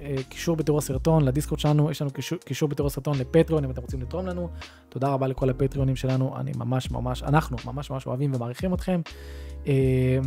אה, 0.00 0.14
קישור 0.28 0.56
בתיאור 0.56 0.78
הסרטון 0.78 1.24
לדיסקורד 1.24 1.60
שלנו, 1.60 1.90
יש 1.90 2.02
לנו 2.02 2.10
קישור, 2.44 2.68
בתיאור 2.68 2.86
הסרטון 2.86 3.18
לפטריון 3.18 3.64
אם 3.64 3.70
אתם 3.70 3.82
רוצים 3.82 4.02
לתרום 4.02 4.26
לנו. 4.26 4.48
תודה 4.88 5.08
רבה 5.08 5.26
לכל 5.26 5.50
הפטריונים 5.50 5.96
שלנו, 5.96 6.36
אני 6.36 6.52
ממש 6.56 6.90
ממש, 6.90 7.22
אנחנו 7.22 7.56
ממש 7.64 7.90
ממש 7.90 8.06
אוהבים 8.06 8.34
ומעריכים 8.34 8.74
אתכם. 8.74 9.00
אה, 9.66 10.18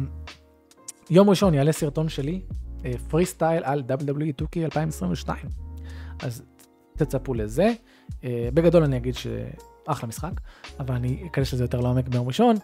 יום 1.10 1.30
ראשון 1.30 1.54
יעלה 1.54 1.72
סרטון 1.72 2.10
שלי, 2.10 2.42
פרי 3.10 3.26
סטייל 3.26 3.64
על 3.64 3.84
WWE 3.90 4.42
2K 4.42 4.60
2022. 4.64 5.38
אז 6.24 6.44
תצפו 6.98 7.34
לזה. 7.34 7.74
אה, 8.24 8.50
בגדול 8.54 8.84
אני 8.84 8.98
אגיד 8.98 9.16
ש... 9.16 9.28
אחלה 9.88 10.10
משחק, 10.10 10.32
אבל 10.80 10.96
אני 10.96 11.28
אכנס 11.32 11.54
לזה 11.54 11.64
יותר 11.64 11.80
לעומק 11.80 12.08
ביום 12.08 12.28
ראשון. 12.28 12.56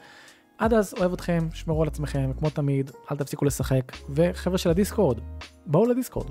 עד 0.58 0.73
אז, 0.73 0.93
אוהב 0.99 1.13
אתכם, 1.13 1.47
שמרו 1.53 1.82
על 1.82 1.88
עצמכם, 1.88 2.32
כמו 2.39 2.49
תמיד, 2.49 2.91
אל 3.12 3.17
תפסיקו 3.17 3.45
לשחק, 3.45 3.91
וחבר'ה 4.10 4.58
של 4.58 4.69
הדיסקורד, 4.69 5.19
בואו 5.65 5.86
לדיסקורד. 5.86 6.27